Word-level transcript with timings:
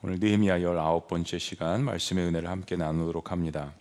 오늘 0.00 0.20
느헤미야 0.20 0.60
19번째 0.60 1.40
시간 1.40 1.82
말씀의 1.82 2.26
은혜를 2.26 2.48
함께 2.48 2.76
나누도록 2.76 3.32
합니다. 3.32 3.72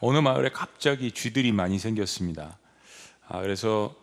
어느 0.00 0.16
마을에 0.16 0.48
갑자기 0.48 1.12
쥐들이 1.12 1.52
많이 1.52 1.78
생겼습니다. 1.78 2.56
아, 3.26 3.42
그래서 3.42 3.94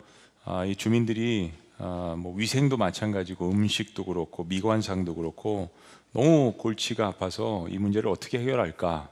아, 0.44 0.64
이 0.64 0.76
주민들이 0.76 1.52
아, 1.78 2.14
뭐 2.16 2.36
위생도 2.36 2.76
마찬가지고 2.76 3.50
음식도 3.50 4.04
그렇고 4.04 4.44
미관상도 4.44 5.16
그렇고 5.16 5.70
너무 6.12 6.54
골치가 6.56 7.08
아파서 7.08 7.66
이 7.68 7.78
문제를 7.78 8.08
어떻게 8.08 8.38
해결할까? 8.38 9.08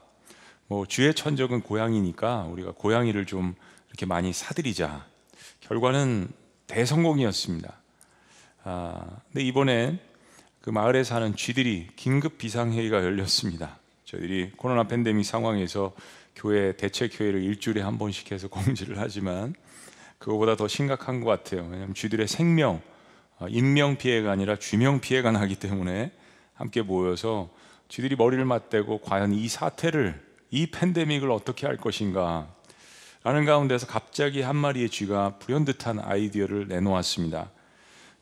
뭐 0.67 0.85
쥐의 0.87 1.13
천적은 1.13 1.59
고양이니까 1.59 2.43
우리가 2.43 2.71
고양이를 2.71 3.25
좀 3.25 3.53
이렇게 3.89 4.05
많이 4.05 4.31
사들이자. 4.31 5.05
결과는 5.59 6.29
대성공이었습니다. 6.67 7.73
아, 8.63 9.17
근데 9.27 9.43
이번에 9.43 9.99
그 10.65 10.71
마을에 10.71 11.03
사는 11.03 11.35
쥐들이 11.35 11.89
긴급 11.95 12.39
비상회의가 12.39 13.03
열렸습니다. 13.03 13.77
저희들이 14.05 14.53
코로나 14.57 14.85
팬데믹 14.85 15.23
상황에서 15.23 15.93
교회 16.35 16.75
대책 16.75 17.21
회의를 17.21 17.43
일주일에 17.43 17.83
한 17.83 17.99
번씩 17.99 18.31
해서 18.31 18.47
공지를 18.49 18.99
하지만 18.99 19.53
그거보다 20.17 20.55
더 20.55 20.67
심각한 20.67 21.21
것 21.21 21.29
같아요. 21.29 21.67
왜냐하면 21.69 21.93
쥐들의 21.93 22.27
생명, 22.27 22.81
어, 23.37 23.45
인명 23.47 23.95
피해가 23.95 24.31
아니라 24.31 24.55
쥐명 24.55 25.01
피해가 25.01 25.29
나기 25.29 25.53
때문에 25.53 26.11
함께 26.55 26.81
모여서 26.81 27.51
쥐들이 27.87 28.15
머리를 28.15 28.43
맞대고 28.43 29.01
과연 29.01 29.33
이 29.33 29.47
사태를 29.47 30.19
이 30.49 30.71
팬데믹을 30.71 31.29
어떻게 31.29 31.67
할 31.67 31.77
것인가 31.77 32.47
라는 33.23 33.45
가운데서 33.45 33.85
갑자기 33.85 34.41
한 34.41 34.55
마리의 34.55 34.89
쥐가 34.89 35.37
불현듯한 35.37 35.99
아이디어를 35.99 36.69
내놓았습니다. 36.69 37.51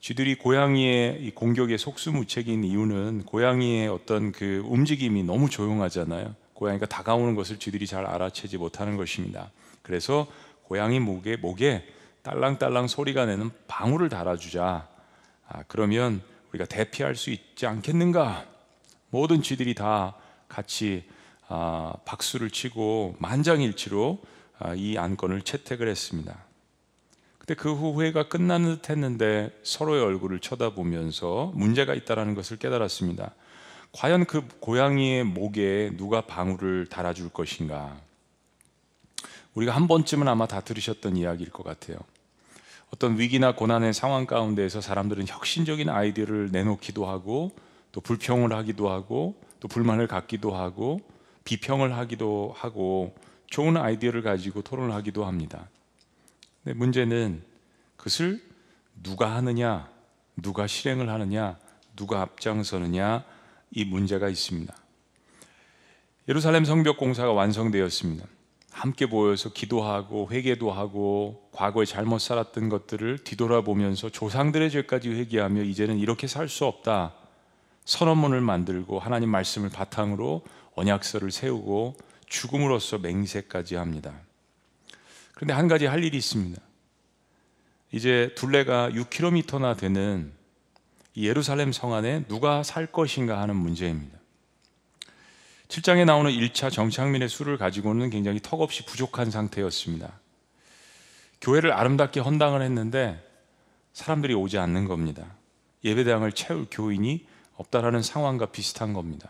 쥐들이 0.04 0.36
고양이의 0.36 1.32
공격에 1.34 1.78
속수무책인 1.78 2.66
이유는 2.66 3.24
고양이의 3.24 3.88
어떤 3.88 4.34
그 4.34 4.62
움직임이 4.66 5.24
너무 5.24 5.50
조용하잖아요. 5.50 6.36
고양이가 6.56 6.88
다가오는 6.88 7.36
것을 7.36 7.58
쥐들이 7.58 7.88
잘 7.88 8.06
알아채지 8.06 8.58
못하는 8.58 8.98
것입니다. 8.98 9.50
그래서 9.82 10.28
고양이 10.64 11.00
목에 11.00 11.38
목에 11.38 11.88
딸랑딸랑 12.22 12.90
소리가 12.90 13.26
내는 13.28 13.50
방울을 13.70 14.10
달아주자. 14.10 14.90
아, 15.48 15.64
그러면 15.70 16.22
우리가 16.50 16.66
대피할 16.66 17.16
수 17.16 17.30
있지 17.30 17.66
않겠는가? 17.66 18.46
모든 19.10 19.42
쥐들이 19.42 19.74
다 19.74 20.18
같이 20.50 21.06
아, 21.48 21.94
박수를 22.04 22.50
치고 22.50 23.16
만장일치로 23.20 24.20
아, 24.60 24.74
이 24.76 24.98
안건을 24.98 25.44
채택을 25.44 25.88
했습니다. 25.88 26.44
근데 27.46 27.56
그 27.56 27.74
후회가 27.74 28.30
끝나는 28.30 28.76
듯 28.76 28.90
했는데 28.90 29.52
서로의 29.64 30.02
얼굴을 30.02 30.40
쳐다보면서 30.40 31.52
문제가 31.56 31.94
있다는 31.94 32.36
것을 32.36 32.56
깨달았습니다. 32.56 33.34
과연 33.92 34.24
그 34.24 34.48
고양이의 34.62 35.26
목에 35.26 35.92
누가 35.98 36.22
방울을 36.22 36.88
달아줄 36.88 37.32
것인가? 37.32 37.98
우리가 39.56 39.76
한 39.76 39.90
번쯤은 39.90 40.26
아마 40.30 40.48
다 40.48 40.62
들으셨던 40.62 41.18
이야기일 41.18 41.50
것 41.50 41.64
같아요. 41.64 41.98
어떤 42.94 43.20
위기나 43.20 43.56
고난의 43.56 43.94
상황 43.94 44.26
가운데에서 44.26 44.80
사람들은 44.80 45.28
혁신적인 45.28 45.90
아이디어를 45.90 46.50
내놓기도 46.54 47.06
하고 47.06 47.52
또 47.92 48.00
불평을 48.00 48.54
하기도 48.54 48.90
하고 48.90 49.36
또 49.60 49.68
불만을 49.68 50.08
갖기도 50.08 50.56
하고 50.56 51.02
비평을 51.44 51.98
하기도 51.98 52.54
하고 52.56 53.14
좋은 53.48 53.76
아이디어를 53.76 54.22
가지고 54.22 54.62
토론을 54.62 54.94
하기도 54.94 55.26
합니다. 55.26 55.68
근데 56.64 56.78
문제는 56.78 57.44
그것을 57.98 58.42
누가 59.02 59.36
하느냐, 59.36 59.90
누가 60.42 60.66
실행을 60.68 61.10
하느냐, 61.10 61.58
누가 61.96 62.22
앞장서느냐 62.22 63.24
이 63.72 63.86
문제가 63.86 64.30
있습니다. 64.30 64.74
예루살렘 66.30 66.64
성벽 66.64 66.98
공사가 66.98 67.34
완성되었습니다. 67.34 68.26
함께 68.72 69.06
모여서 69.06 69.52
기도하고 69.52 70.30
회개도 70.32 70.72
하고 70.72 71.48
과거에 71.52 71.86
잘못 71.86 72.20
살았던 72.20 72.70
것들을 72.70 73.20
뒤돌아보면서 73.20 74.10
조상들의 74.10 74.72
죄까지 74.72 75.10
회개하며 75.10 75.64
이제는 75.64 76.00
이렇게 76.00 76.28
살 76.28 76.50
수 76.50 76.66
없다. 76.66 77.14
선언문을 77.86 78.40
만들고 78.42 79.00
하나님 79.00 79.30
말씀을 79.30 79.70
바탕으로 79.70 80.44
언약서를 80.76 81.32
세우고 81.32 81.98
죽음으로써 82.26 82.98
맹세까지 82.98 83.76
합니다. 83.76 84.14
그런데 85.34 85.54
한 85.54 85.68
가지 85.68 85.86
할 85.86 86.04
일이 86.04 86.18
있습니다. 86.18 86.62
이제 87.92 88.34
둘레가 88.36 88.90
6km나 88.90 89.78
되는 89.78 90.32
예루살렘 91.16 91.72
성 91.72 91.94
안에 91.94 92.26
누가 92.28 92.64
살 92.64 92.88
것인가 92.88 93.40
하는 93.40 93.56
문제입니다. 93.56 94.18
7장에 95.68 96.06
나오는 96.06 96.32
1차 96.32 96.72
정착민의 96.72 97.30
수를 97.30 97.58
가지고는 97.58 98.10
굉장히 98.10 98.40
턱없이 98.42 98.86
부족한 98.86 99.32
상태였습니다. 99.32 100.20
교회를 101.42 101.74
아름답게 101.74 102.20
헌당을 102.20 102.62
했는데 102.62 103.22
사람들이 103.94 104.34
오지 104.34 104.58
않는 104.58 104.86
겁니다. 104.86 105.26
예배당을 105.84 106.32
채울 106.32 106.68
교인이 106.70 107.26
없다라는 107.56 108.02
상황과 108.02 108.48
비슷한 108.48 108.94
겁니다. 108.94 109.30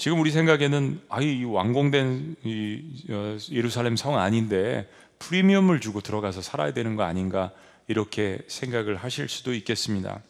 지금 0.00 0.18
우리 0.18 0.30
생각에는 0.30 0.98
아이 1.10 1.44
완공된 1.44 2.36
이 2.42 2.82
어, 3.10 3.36
예루살렘 3.50 3.96
성 3.96 4.18
아닌데 4.18 4.88
프리미엄을 5.18 5.78
주고 5.78 6.00
들어가서 6.00 6.40
살아야 6.40 6.72
되는 6.72 6.96
거 6.96 7.02
아닌가 7.02 7.52
이렇게 7.86 8.38
생각을 8.48 8.96
하실 8.96 9.28
수도 9.28 9.52
있겠습니다. 9.52 10.22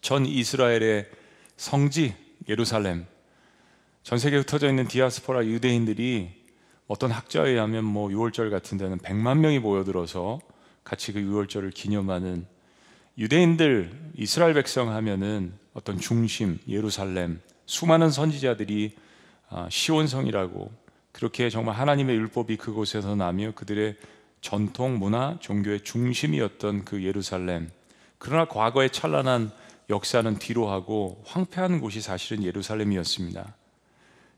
전 0.00 0.24
이스라엘의 0.26 1.10
성지 1.56 2.14
예루살렘 2.48 3.06
전 4.04 4.16
세계에 4.20 4.38
흩어져 4.38 4.68
있는 4.68 4.86
디아스포라 4.86 5.44
유대인들이 5.46 6.30
어떤 6.86 7.10
학자에 7.10 7.50
의하면 7.50 7.82
뭐 7.82 8.10
6월절 8.10 8.52
같은 8.52 8.78
데는 8.78 8.98
100만 8.98 9.38
명이 9.38 9.58
모여들어서 9.58 10.38
같이 10.84 11.12
그 11.12 11.18
6월절을 11.18 11.74
기념하는 11.74 12.46
유대인들 13.18 14.12
이스라엘 14.16 14.54
백성 14.54 14.90
하면은 14.90 15.52
어떤 15.74 15.98
중심 15.98 16.60
예루살렘 16.68 17.40
수많은 17.66 18.10
선지자들이 18.10 18.96
아, 19.48 19.68
시온성이라고 19.70 20.72
그렇게 21.12 21.50
정말 21.50 21.76
하나님의 21.76 22.16
율법이 22.16 22.56
그곳에서 22.56 23.14
나며 23.14 23.52
그들의 23.54 23.96
전통 24.40 24.98
문화 24.98 25.36
종교의 25.40 25.82
중심이었던 25.82 26.84
그 26.84 27.02
예루살렘 27.02 27.70
그러나 28.18 28.46
과거의 28.46 28.90
찬란한 28.90 29.50
역사는 29.88 30.38
뒤로 30.38 30.68
하고 30.68 31.22
황폐한 31.26 31.80
곳이 31.80 32.00
사실은 32.00 32.42
예루살렘이었습니다. 32.42 33.54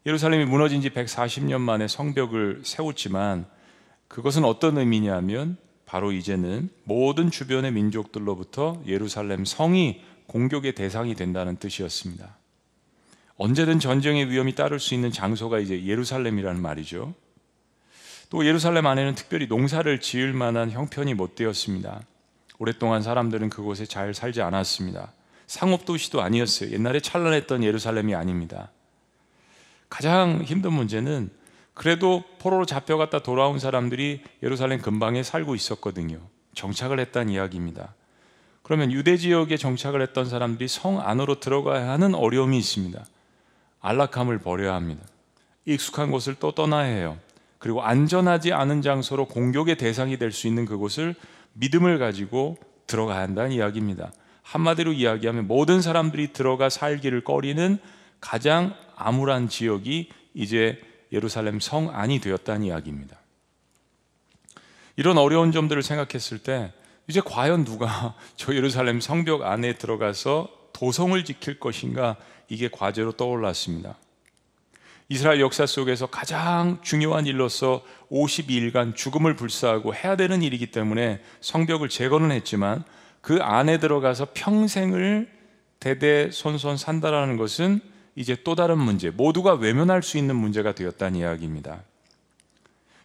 예루살렘이 0.07 0.45
무너진 0.45 0.81
지 0.81 0.91
140년 0.91 1.61
만에 1.61 1.89
성벽을 1.89 2.63
세웠지만 2.65 3.47
그것은 4.09 4.45
어떤 4.45 4.79
의미냐면 4.79 5.57
바로 5.85 6.13
이제는 6.13 6.71
모든 6.85 7.31
주변의 7.31 7.73
민족들로부터 7.73 8.83
예루살렘 8.87 9.45
성이 9.45 10.03
공격의 10.27 10.75
대상이 10.75 11.15
된다는 11.15 11.57
뜻이었습니다. 11.57 12.38
언제든 13.39 13.79
전쟁의 13.79 14.31
위험이 14.31 14.55
따를 14.55 14.81
수 14.81 14.95
있는 14.95 15.13
장소가 15.13 15.61
이제 15.61 15.85
예루살렘이라는 15.85 16.61
말이죠. 16.61 17.15
또 18.31 18.45
예루살렘 18.45 18.87
안에는 18.87 19.15
특별히 19.15 19.47
농사를 19.47 20.01
지을 20.01 20.33
만한 20.33 20.71
형편이 20.71 21.15
못 21.15 21.37
되었습니다. 21.37 22.03
오랫동안 22.59 23.01
사람들은 23.01 23.49
그곳에 23.49 23.87
잘 23.87 24.13
살지 24.13 24.43
않았습니다. 24.43 25.13
상업 25.47 25.87
도시도 25.87 26.21
아니었어요. 26.21 26.73
옛날에 26.73 27.01
찬란했던 27.01 27.63
예루살렘이 27.63 28.15
아닙니다. 28.15 28.71
가장 29.89 30.43
힘든 30.43 30.73
문제는 30.73 31.31
그래도 31.75 32.25
포로로 32.41 32.67
잡혀갔다 32.67 33.21
돌아온 33.21 33.61
사람들이 33.61 34.23
예루살렘 34.43 34.83
근방에 34.83 35.23
살고 35.23 35.55
있었거든요. 35.55 36.21
정착을 36.55 36.99
했다는 36.99 37.33
이야기입니다. 37.33 37.95
그러면 38.65 38.91
유대 38.91 39.17
지역에 39.17 39.57
정착을 39.57 40.03
했던 40.03 40.29
사람들이 40.29 40.67
성 40.67 41.01
안으로 41.01 41.39
들어가야 41.39 41.89
하는 41.89 42.17
어려움이 42.17 42.59
있습니다. 42.59 43.03
안락함을 43.81 44.39
버려야 44.39 44.75
합니다. 44.75 45.07
익숙한 45.65 46.11
곳을 46.11 46.37
또 46.39 46.53
떠나야 46.53 46.87
해요. 46.87 47.19
그리고 47.59 47.83
안전하지 47.83 48.53
않은 48.53 48.83
장소로 48.83 49.27
공격의 49.27 49.77
대상이 49.77 50.17
될 50.17 50.33
수 50.33 50.47
있는 50.47 50.65
그곳을 50.65 51.15
믿음을 51.55 51.99
가지고 51.99 52.57
들어가야 52.87 53.21
한다는 53.21 53.53
이야기입니다. 53.53 54.13
한마디로 54.43 54.93
이야기하면 54.93 55.47
모든 55.47 55.83
사람들이 55.83 56.33
들어가 56.33 56.71
살기를 56.71 57.23
꺼리는 57.25 57.79
가장 58.21 58.75
암울한 58.97 59.49
지역이 59.49 60.11
이제 60.35 60.81
예루살렘 61.13 61.61
성 61.61 61.95
안이 61.95 62.21
되었다는 62.21 62.65
이야기입니다. 62.65 63.17
이런 64.97 65.19
어려운 65.19 65.53
점들을 65.53 65.83
생각했을 65.83 66.39
때 66.39 66.73
이제 67.09 67.21
과연 67.25 67.65
누가 67.65 68.15
저 68.37 68.55
예루살렘 68.55 69.01
성벽 69.01 69.43
안에 69.43 69.75
들어가서 69.75 70.49
도성을 70.73 71.23
지킬 71.25 71.59
것인가 71.59 72.17
이게 72.49 72.69
과제로 72.69 73.13
떠올랐습니다. 73.13 73.97
이스라엘 75.11 75.41
역사 75.41 75.65
속에서 75.65 76.07
가장 76.07 76.79
중요한 76.83 77.27
일로서 77.27 77.83
52일간 78.11 78.95
죽음을 78.95 79.37
불사하고 79.37 79.95
해야 79.95 80.17
되는 80.17 80.43
일이기 80.43 80.71
때문에 80.71 81.23
성벽을 81.41 81.89
재건은 81.89 82.31
했지만 82.33 82.85
그 83.23 83.39
안에 83.41 83.79
들어가서 83.79 84.29
평생을 84.35 85.31
대대손손 85.81 86.77
산다라는 86.77 87.37
것은 87.37 87.81
이제 88.17 88.37
또 88.45 88.55
다른 88.55 88.79
문제, 88.79 89.11
모두가 89.11 89.55
외면할 89.55 90.03
수 90.03 90.19
있는 90.19 90.37
문제가 90.37 90.73
되었다는 90.73 91.21
이야기입니다. 91.21 91.83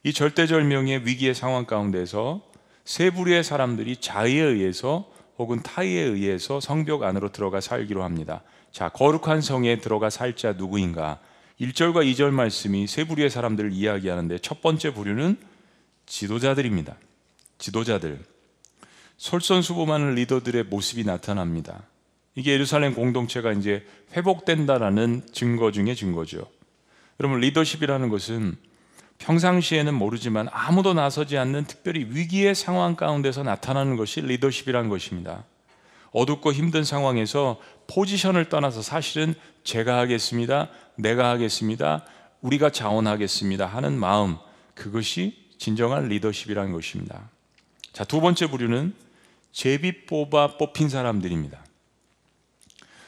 이 0.03 0.11
절대절명의 0.11 1.05
위기의 1.05 1.33
상황 1.33 1.65
가운데서 1.65 2.41
세 2.83 3.11
부류의 3.11 3.43
사람들이 3.43 3.97
자의에 3.97 4.41
의해서 4.41 5.09
혹은 5.37 5.61
타의에 5.63 6.01
의해서 6.01 6.59
성벽 6.59 7.03
안으로 7.03 7.31
들어가 7.31 7.61
살기로 7.61 8.03
합니다. 8.03 8.41
자, 8.73 8.89
거룩한 8.89 9.41
성에 9.41 9.77
들어가 9.77 10.09
살 10.09 10.35
자 10.35 10.53
누구인가? 10.53 11.19
1절과 11.61 12.11
2절 12.11 12.31
말씀이 12.31 12.87
세 12.87 13.03
부류의 13.03 13.29
사람들을 13.29 13.71
이야기하는데 13.71 14.39
첫 14.39 14.61
번째 14.61 14.93
부류는 14.93 15.37
지도자들입니다. 16.07 16.95
지도자들. 17.59 18.19
솔선수범하는 19.17 20.15
리더들의 20.15 20.63
모습이 20.63 21.03
나타납니다. 21.03 21.83
이게 22.33 22.51
예루살렘 22.51 22.95
공동체가 22.95 23.53
이제 23.53 23.85
회복된다라는 24.13 25.21
증거 25.31 25.71
중의 25.71 25.95
증거죠. 25.95 26.49
여러분 27.19 27.41
리더십이라는 27.41 28.09
것은 28.09 28.57
평상시에는 29.19 29.93
모르지만 29.93 30.47
아무도 30.51 30.95
나서지 30.95 31.37
않는 31.37 31.65
특별히 31.65 32.07
위기의 32.09 32.55
상황 32.55 32.95
가운데서 32.95 33.43
나타나는 33.43 33.97
것이 33.97 34.21
리더십이라는 34.21 34.89
것입니다. 34.89 35.45
어둡고 36.13 36.53
힘든 36.53 36.83
상황에서 36.83 37.59
포지션을 37.87 38.49
떠나서 38.49 38.81
사실은 38.81 39.33
제가 39.63 39.97
하겠습니다. 39.99 40.69
내가 40.95 41.29
하겠습니다. 41.31 42.05
우리가 42.41 42.69
자원하겠습니다. 42.69 43.65
하는 43.65 43.99
마음 43.99 44.37
그것이 44.75 45.37
진정한 45.57 46.07
리더십이라는 46.07 46.71
것입니다. 46.71 47.29
자, 47.91 48.03
두 48.03 48.21
번째 48.21 48.47
부류는 48.47 48.93
제비 49.51 50.05
뽑아 50.05 50.57
뽑힌 50.57 50.89
사람들입니다. 50.89 51.63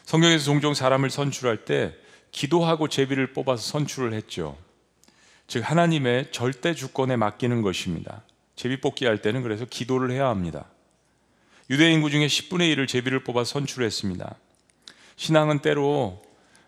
성경에서 0.04 0.46
종종 0.46 0.74
사람을 0.74 1.10
선출할 1.10 1.66
때 1.66 1.96
기도하고 2.32 2.88
제비를 2.88 3.34
뽑아서 3.34 3.62
선출을 3.62 4.14
했죠. 4.14 4.58
즉 5.48 5.70
하나님의 5.70 6.32
절대 6.32 6.74
주권에 6.74 7.16
맡기는 7.16 7.62
것입니다. 7.62 8.24
제비 8.56 8.82
뽑기 8.82 9.06
할 9.06 9.22
때는 9.22 9.42
그래서 9.44 9.66
기도를 9.66 10.12
해야 10.12 10.28
합니다. 10.28 10.66
유대 11.70 11.92
인구 11.92 12.10
중에 12.10 12.28
10분의 12.28 12.76
1을 12.76 12.88
제비를 12.88 13.24
뽑아 13.24 13.44
선출했습니다. 13.44 14.36
신앙은 15.16 15.60
때로 15.60 16.22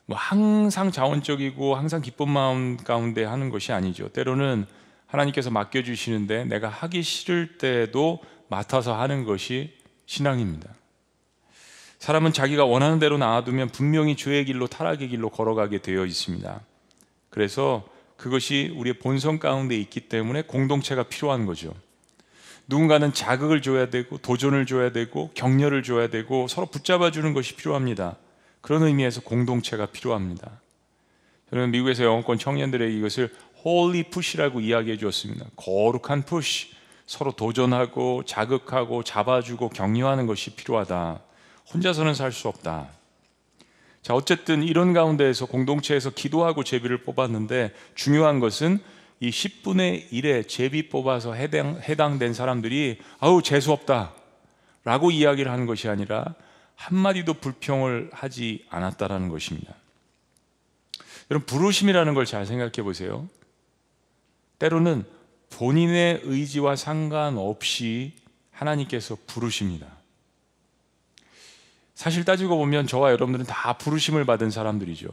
뭐 0.05 0.17
항상 0.17 0.91
자원적이고 0.91 1.75
항상 1.75 2.01
기쁜 2.01 2.29
마음 2.29 2.77
가운데 2.77 3.23
하는 3.23 3.49
것이 3.49 3.71
아니죠. 3.73 4.09
때로는 4.09 4.65
하나님께서 5.05 5.51
맡겨주시는데 5.51 6.45
내가 6.45 6.69
하기 6.69 7.03
싫을 7.03 7.57
때도 7.57 8.21
맡아서 8.47 8.99
하는 8.99 9.23
것이 9.23 9.73
신앙입니다. 10.05 10.73
사람은 11.99 12.31
자기가 12.33 12.65
원하는 12.65 12.99
대로 12.99 13.17
나아두면 13.17 13.69
분명히 13.69 14.15
죄의 14.15 14.45
길로 14.45 14.67
타락의 14.67 15.09
길로 15.09 15.29
걸어가게 15.29 15.81
되어 15.81 16.05
있습니다. 16.05 16.61
그래서 17.29 17.87
그것이 18.15 18.73
우리의 18.75 18.99
본성 18.99 19.39
가운데 19.39 19.75
있기 19.77 20.01
때문에 20.01 20.43
공동체가 20.43 21.03
필요한 21.03 21.45
거죠. 21.45 21.73
누군가는 22.67 23.13
자극을 23.13 23.61
줘야 23.61 23.89
되고 23.89 24.17
도전을 24.17 24.65
줘야 24.65 24.91
되고 24.91 25.31
격려를 25.33 25.83
줘야 25.83 26.07
되고 26.07 26.47
서로 26.47 26.67
붙잡아 26.67 27.11
주는 27.11 27.33
것이 27.33 27.55
필요합니다. 27.55 28.17
그런 28.61 28.83
의미에서 28.83 29.21
공동체가 29.21 29.85
필요합니다. 29.87 30.61
저는 31.49 31.71
미국에서 31.71 32.03
영어권 32.03 32.37
청년들에게 32.37 32.95
이것을 32.97 33.33
holy 33.65 34.03
push라고 34.03 34.59
이야기해 34.59 34.97
주었습니다. 34.97 35.45
거룩한 35.55 36.23
push. 36.23 36.75
서로 37.05 37.31
도전하고 37.31 38.23
자극하고 38.25 39.01
잡아주고 39.01 39.69
격려하는 39.69 40.27
것이 40.27 40.55
필요하다. 40.55 41.21
혼자서는 41.73 42.13
살 42.13 42.33
수 42.33 42.49
없다. 42.49 42.89
자, 44.01 44.13
어쨌든 44.13 44.61
이런 44.61 44.91
가운데에서 44.91 45.45
공동체에서 45.45 46.09
기도하고 46.09 46.65
제비를 46.65 47.03
뽑았는데 47.03 47.73
중요한 47.95 48.41
것은 48.41 48.79
이 49.19 49.29
10분의 49.29 50.11
1에 50.11 50.47
제비 50.47 50.89
뽑아서 50.89 51.33
해당, 51.33 51.79
해당된 51.81 52.33
사람들이 52.33 52.99
아우 53.19 53.41
재수없다 53.41 54.13
라고 54.83 55.11
이야기를 55.11 55.51
하는 55.51 55.65
것이 55.65 55.89
아니라 55.89 56.35
한마디도 56.75 57.35
불평을 57.35 58.11
하지 58.13 58.65
않았다라는 58.69 59.29
것입니다. 59.29 59.73
여러분, 61.31 61.45
부르심이라는 61.45 62.13
걸 62.13 62.25
잘 62.25 62.45
생각해 62.45 62.83
보세요. 62.83 63.27
때로는 64.59 65.03
본인의 65.49 66.21
의지와 66.23 66.75
상관없이 66.75 68.13
하나님께서 68.51 69.17
부르십니다. 69.27 69.87
사실 71.95 72.23
따지고 72.23 72.57
보면 72.57 72.85
저와 72.85 73.11
여러분들은 73.11 73.45
다 73.45 73.73
부르심을 73.73 74.25
받은 74.25 74.51
사람들이죠. 74.51 75.09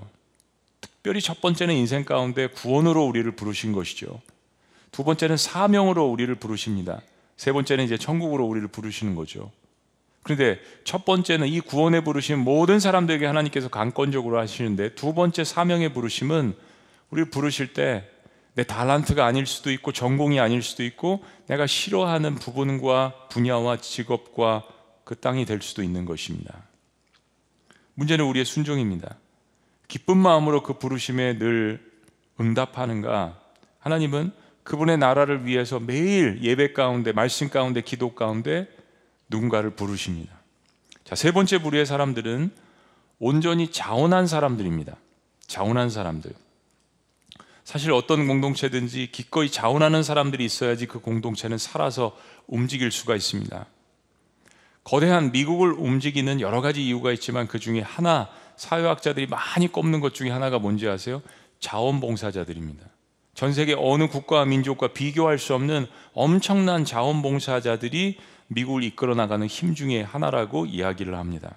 특별히 1.04 1.20
첫 1.20 1.42
번째는 1.42 1.74
인생 1.74 2.06
가운데 2.06 2.46
구원으로 2.46 3.04
우리를 3.04 3.30
부르신 3.32 3.72
것이죠. 3.72 4.22
두 4.90 5.04
번째는 5.04 5.36
사명으로 5.36 6.06
우리를 6.06 6.34
부르십니다. 6.36 7.02
세 7.36 7.52
번째는 7.52 7.84
이제 7.84 7.98
천국으로 7.98 8.46
우리를 8.46 8.66
부르시는 8.68 9.14
거죠. 9.14 9.52
그런데 10.22 10.58
첫 10.84 11.04
번째는 11.04 11.46
이 11.48 11.60
구원에 11.60 12.02
부르신 12.02 12.38
모든 12.38 12.80
사람들에게 12.80 13.26
하나님께서 13.26 13.68
강권적으로 13.68 14.38
하시는데 14.38 14.94
두 14.94 15.12
번째 15.12 15.44
사명의 15.44 15.92
부르심은 15.92 16.56
우리를 17.10 17.30
부르실 17.30 17.74
때 17.74 18.10
내 18.54 18.62
달란트가 18.62 19.26
아닐 19.26 19.46
수도 19.46 19.72
있고 19.72 19.92
전공이 19.92 20.38
아닐 20.40 20.62
수도 20.62 20.84
있고 20.84 21.24
내가 21.48 21.66
싫어하는 21.66 22.36
부분과 22.36 23.26
분야와 23.28 23.78
직업과 23.78 24.62
그 25.02 25.16
땅이 25.16 25.44
될 25.44 25.60
수도 25.60 25.82
있는 25.82 26.04
것입니다. 26.04 26.62
문제는 27.94 28.24
우리의 28.24 28.44
순종입니다. 28.44 29.16
기쁜 29.88 30.16
마음으로 30.16 30.62
그 30.62 30.74
부르심에 30.74 31.38
늘 31.38 31.80
응답하는가? 32.40 33.40
하나님은 33.78 34.32
그분의 34.62 34.98
나라를 34.98 35.46
위해서 35.46 35.78
매일 35.78 36.40
예배 36.42 36.72
가운데, 36.72 37.12
말씀 37.12 37.50
가운데, 37.50 37.82
기도 37.82 38.14
가운데 38.14 38.66
누군가를 39.28 39.70
부르십니다. 39.70 40.34
자, 41.04 41.14
세 41.14 41.32
번째 41.32 41.58
부류의 41.58 41.84
사람들은 41.84 42.50
온전히 43.18 43.70
자원한 43.70 44.26
사람들입니다. 44.26 44.96
자원한 45.46 45.90
사람들. 45.90 46.32
사실 47.62 47.92
어떤 47.92 48.26
공동체든지 48.26 49.10
기꺼이 49.12 49.50
자원하는 49.50 50.02
사람들이 50.02 50.44
있어야지 50.44 50.86
그 50.86 50.98
공동체는 51.00 51.58
살아서 51.58 52.16
움직일 52.46 52.90
수가 52.90 53.16
있습니다. 53.16 53.66
거대한 54.84 55.32
미국을 55.32 55.72
움직이는 55.72 56.40
여러 56.40 56.60
가지 56.60 56.84
이유가 56.84 57.10
있지만 57.12 57.48
그 57.48 57.58
중에 57.58 57.80
하나 57.80 58.28
사회학자들이 58.56 59.26
많이 59.26 59.68
꼽는 59.68 60.00
것 60.00 60.14
중에 60.14 60.30
하나가 60.30 60.58
뭔지 60.58 60.88
아세요? 60.88 61.22
자원봉사자들입니다. 61.60 62.86
전 63.34 63.52
세계 63.52 63.74
어느 63.76 64.08
국가와 64.08 64.44
민족과 64.44 64.88
비교할 64.88 65.38
수 65.38 65.54
없는 65.54 65.86
엄청난 66.12 66.84
자원봉사자들이 66.84 68.18
미국을 68.48 68.84
이끌어 68.84 69.14
나가는 69.14 69.46
힘 69.46 69.74
중에 69.74 70.02
하나라고 70.02 70.66
이야기를 70.66 71.16
합니다. 71.16 71.56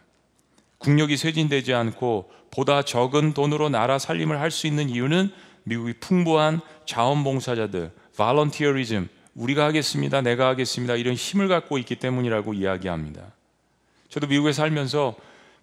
국력이 0.79 1.17
쇄진되지 1.17 1.73
않고 1.73 2.31
보다 2.51 2.81
적은 2.81 3.33
돈으로 3.33 3.69
나라 3.69 3.99
살림을 3.99 4.39
할 4.39 4.51
수 4.51 4.67
있는 4.67 4.89
이유는 4.89 5.31
미국이 5.63 5.93
풍부한 5.99 6.61
자원봉사자들, 6.85 7.91
발런티어리즘, 8.15 9.09
우리가 9.35 9.65
하겠습니다. 9.65 10.21
내가 10.21 10.47
하겠습니다. 10.47 10.95
이런 10.95 11.13
힘을 11.13 11.47
갖고 11.47 11.77
있기 11.77 11.97
때문이라고 11.97 12.53
이야기합니다. 12.53 13.21
저도 14.09 14.27
미국에 14.27 14.53
살면서 14.53 15.15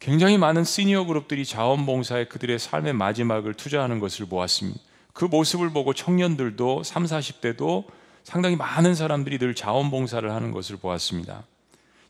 굉장히 0.05 0.37
많은 0.37 0.65
시니어 0.65 1.07
그룹들이 1.07 1.47
자원봉사에 1.47 2.27
그들의 2.27 2.59
삶의 2.59 2.93
마지막을 2.93 3.55
투자하는 3.55 4.01
것을 4.01 4.27
보았습니다. 4.27 4.79
그 5.15 5.25
모습을 5.25 5.71
보고 5.71 5.95
청년들도 5.95 6.83
3, 6.83 7.05
40대도 7.05 7.85
상당히 8.23 8.55
많은 8.55 8.95
사람들이 8.95 9.39
늘 9.39 9.55
자원봉사를 9.55 10.31
하는 10.31 10.51
것을 10.51 10.77
보았습니다. 10.77 11.45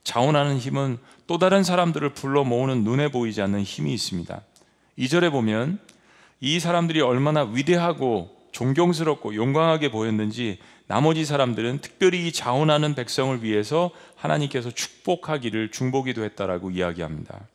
자원하는 0.03 0.59
힘은 0.59 0.99
또 1.29 1.39
다른 1.39 1.63
사람들을 1.63 2.15
불러 2.15 2.43
모으는 2.43 2.83
눈에 2.83 3.13
보이지 3.13 3.41
않는 3.43 3.63
힘이 3.63 3.95
있습니다. 3.95 4.41
2절에 4.99 5.31
보면 5.31 5.79
이 6.41 6.59
사람들이 6.59 7.01
얼마나 7.01 7.45
위대하고 7.45 8.37
존경스럽고 8.51 9.37
영광하게 9.37 9.93
보였는지 9.93 10.59
나머지 10.89 11.25
사람들은 11.25 11.79
특별히 11.79 12.27
이 12.27 12.33
자원하는 12.33 12.97
백성을 12.97 13.41
위해서 13.45 13.93
하나님께서 14.17 14.73
축복하기를 14.73 15.71
중보기도 15.71 16.25
했다라고 16.25 16.73
이야기합니다. 16.73 17.54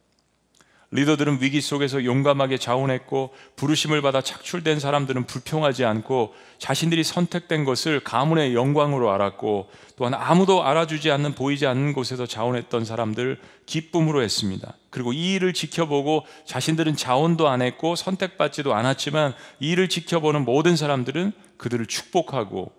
리더들은 0.91 1.39
위기 1.41 1.61
속에서 1.61 2.03
용감하게 2.03 2.57
자원했고 2.57 3.31
부르심을 3.55 4.01
받아 4.01 4.21
착출된 4.21 4.79
사람들은 4.79 5.25
불평하지 5.25 5.85
않고 5.85 6.33
자신들이 6.57 7.03
선택된 7.03 7.63
것을 7.63 7.99
가문의 7.99 8.55
영광으로 8.55 9.11
알았고 9.11 9.69
또한 9.97 10.15
아무도 10.15 10.63
알아주지 10.63 11.11
않는 11.11 11.35
보이지 11.35 11.67
않는 11.67 11.93
곳에서 11.93 12.25
자원했던 12.25 12.85
사람들 12.85 13.39
기쁨으로 13.67 14.23
했습니다. 14.23 14.73
그리고 14.89 15.13
이 15.13 15.35
일을 15.35 15.53
지켜보고 15.53 16.25
자신들은 16.45 16.95
자원도 16.95 17.47
안 17.47 17.61
했고 17.61 17.95
선택받지도 17.95 18.73
않았지만 18.73 19.35
이 19.59 19.69
일을 19.69 19.89
지켜보는 19.89 20.43
모든 20.43 20.75
사람들은 20.75 21.33
그들을 21.57 21.85
축복하고 21.85 22.71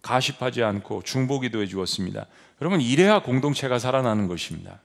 가십하지 0.00 0.62
않고 0.62 1.02
중보기도 1.02 1.60
해 1.60 1.66
주었습니다. 1.66 2.26
여러분 2.62 2.80
이래야 2.80 3.20
공동체가 3.20 3.78
살아나는 3.78 4.26
것입니다. 4.26 4.80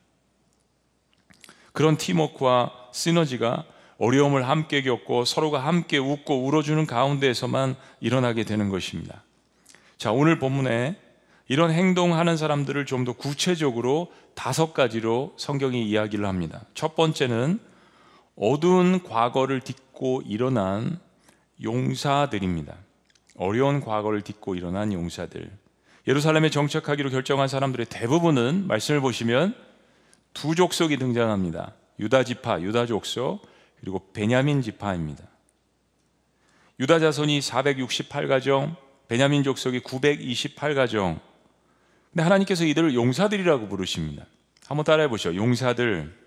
그런 1.74 1.98
팀워크와 1.98 2.72
시너지가 2.92 3.66
어려움을 3.98 4.48
함께 4.48 4.82
겪고 4.82 5.26
서로가 5.26 5.60
함께 5.60 5.98
웃고 5.98 6.46
울어주는 6.46 6.86
가운데에서만 6.86 7.76
일어나게 8.00 8.44
되는 8.44 8.70
것입니다. 8.70 9.24
자, 9.98 10.12
오늘 10.12 10.40
본문에 10.40 10.98
이런 11.48 11.72
행동하는 11.72 12.38
사람들을 12.38 12.86
좀 12.86 13.06
더 13.06 13.14
구체적으로 13.14 14.12
다섯 14.34 14.74
가지로 14.74 15.34
성경이 15.38 15.88
이야기를 15.88 16.26
합니다. 16.26 16.62
첫 16.74 16.96
번째는 16.96 17.60
어두운 18.36 19.04
과거를 19.04 19.62
딛고 19.62 20.24
일어난 20.26 21.00
용사들입니다. 21.62 22.76
어려운 23.38 23.82
과거를 23.82 24.22
딛고 24.22 24.56
일어난 24.56 24.94
용사들. 24.94 25.50
예루살렘에 26.08 26.50
정착하기로 26.50 27.10
결정한 27.10 27.48
사람들의 27.48 27.88
대부분은 27.90 28.68
말씀을 28.68 29.02
보시면 29.02 29.56
두 30.34 30.56
족속이 30.56 30.98
등장합니다. 30.98 31.74
유다 32.00 32.24
지파, 32.24 32.62
유다 32.62 32.86
족속, 32.86 33.46
그리고 33.80 34.12
베냐민 34.14 34.62
지파입니다. 34.62 35.24
유다 36.80 37.00
자손이 37.00 37.40
468가정, 37.40 38.76
베냐민 39.08 39.44
족속이 39.44 39.82
928가정. 39.82 41.20
근데 42.12 42.24
하나님께서 42.24 42.66
이들을 42.66 42.94
용사들이라고 42.96 43.68
부르십니다. 43.68 44.26
한번 44.68 44.84
따라해 44.84 45.08
보시죠. 45.08 45.36
용사들. 45.36 46.24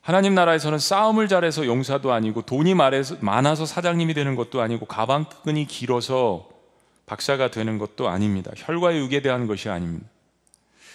하나님 0.00 0.34
나라에서는 0.34 0.78
싸움을 0.78 1.28
잘해서 1.28 1.66
용사도 1.66 2.12
아니고 2.12 2.42
돈이 2.42 2.74
많아서 2.74 3.66
사장님이 3.66 4.14
되는 4.14 4.34
것도 4.34 4.60
아니고 4.60 4.86
가방끈이 4.86 5.66
길어서 5.66 6.48
박사가 7.06 7.50
되는 7.50 7.78
것도 7.78 8.08
아닙니다. 8.08 8.50
혈과 8.56 8.96
육에 8.96 9.20
대한 9.20 9.46
것이 9.46 9.68
아닙니다. 9.68 10.06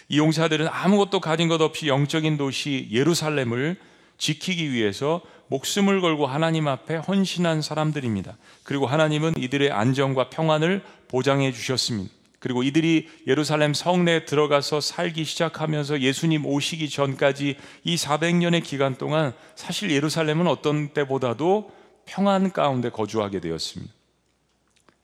이 0.07 0.17
용사들은 0.17 0.67
아무것도 0.67 1.19
가진 1.19 1.47
것 1.47 1.61
없이 1.61 1.87
영적인 1.87 2.37
도시 2.37 2.87
예루살렘을 2.91 3.77
지키기 4.17 4.71
위해서 4.71 5.21
목숨을 5.47 6.01
걸고 6.01 6.25
하나님 6.25 6.67
앞에 6.67 6.95
헌신한 6.95 7.61
사람들입니다. 7.61 8.37
그리고 8.63 8.87
하나님은 8.87 9.33
이들의 9.37 9.71
안정과 9.71 10.29
평안을 10.29 10.83
보장해 11.07 11.51
주셨습니다. 11.51 12.13
그리고 12.39 12.61
이들이 12.61 13.09
예루살렘 13.25 13.73
성내에 13.73 14.25
들어가서 14.25 14.79
살기 14.79 15.23
시작하면서 15.25 16.01
예수님 16.01 16.45
오시기 16.45 16.89
전까지 16.89 17.57
이 17.83 17.95
400년의 17.95 18.63
기간 18.63 18.95
동안 18.95 19.33
사실 19.55 19.89
예루살렘은 19.91 20.45
어떤 20.47 20.89
때보다도 20.89 21.71
평안 22.05 22.51
가운데 22.51 22.89
거주하게 22.89 23.39
되었습니다. 23.39 23.91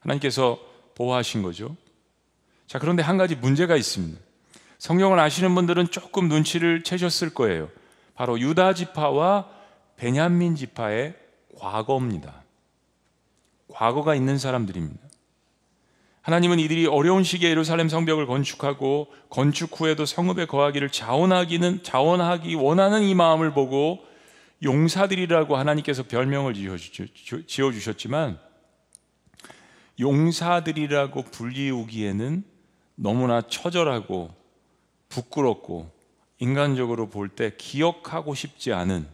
하나님께서 0.00 0.60
보호하신 0.94 1.42
거죠. 1.42 1.76
자, 2.68 2.78
그런데 2.78 3.02
한 3.02 3.16
가지 3.16 3.34
문제가 3.34 3.76
있습니다. 3.76 4.20
성경을 4.82 5.20
아시는 5.20 5.54
분들은 5.54 5.92
조금 5.92 6.26
눈치를 6.26 6.82
채셨을 6.82 7.32
거예요. 7.34 7.68
바로 8.16 8.40
유다 8.40 8.74
지파와 8.74 9.48
베냐민 9.94 10.56
지파의 10.56 11.14
과거입니다. 11.56 12.42
과거가 13.68 14.16
있는 14.16 14.38
사람들입니다. 14.38 15.00
하나님은 16.22 16.58
이들이 16.58 16.86
어려운 16.86 17.22
시기에 17.22 17.50
예루살렘 17.50 17.88
성벽을 17.88 18.26
건축하고 18.26 19.06
건축 19.30 19.80
후에도 19.80 20.04
성읍에 20.04 20.46
거하기를 20.46 20.90
자원하기는 20.90 21.84
자원하기 21.84 22.56
원하는 22.56 23.02
이 23.02 23.14
마음을 23.14 23.54
보고 23.54 24.00
용사들이라고 24.64 25.56
하나님께서 25.56 26.02
별명을 26.02 26.54
지어 27.46 27.70
주셨지만 27.70 28.36
용사들이라고 30.00 31.22
불리우기에는 31.22 32.42
너무나 32.96 33.42
처절하고 33.42 34.41
부끄럽고 35.12 35.90
인간적으로 36.38 37.08
볼 37.08 37.28
때 37.28 37.52
기억하고 37.56 38.34
싶지 38.34 38.72
않은 38.72 39.06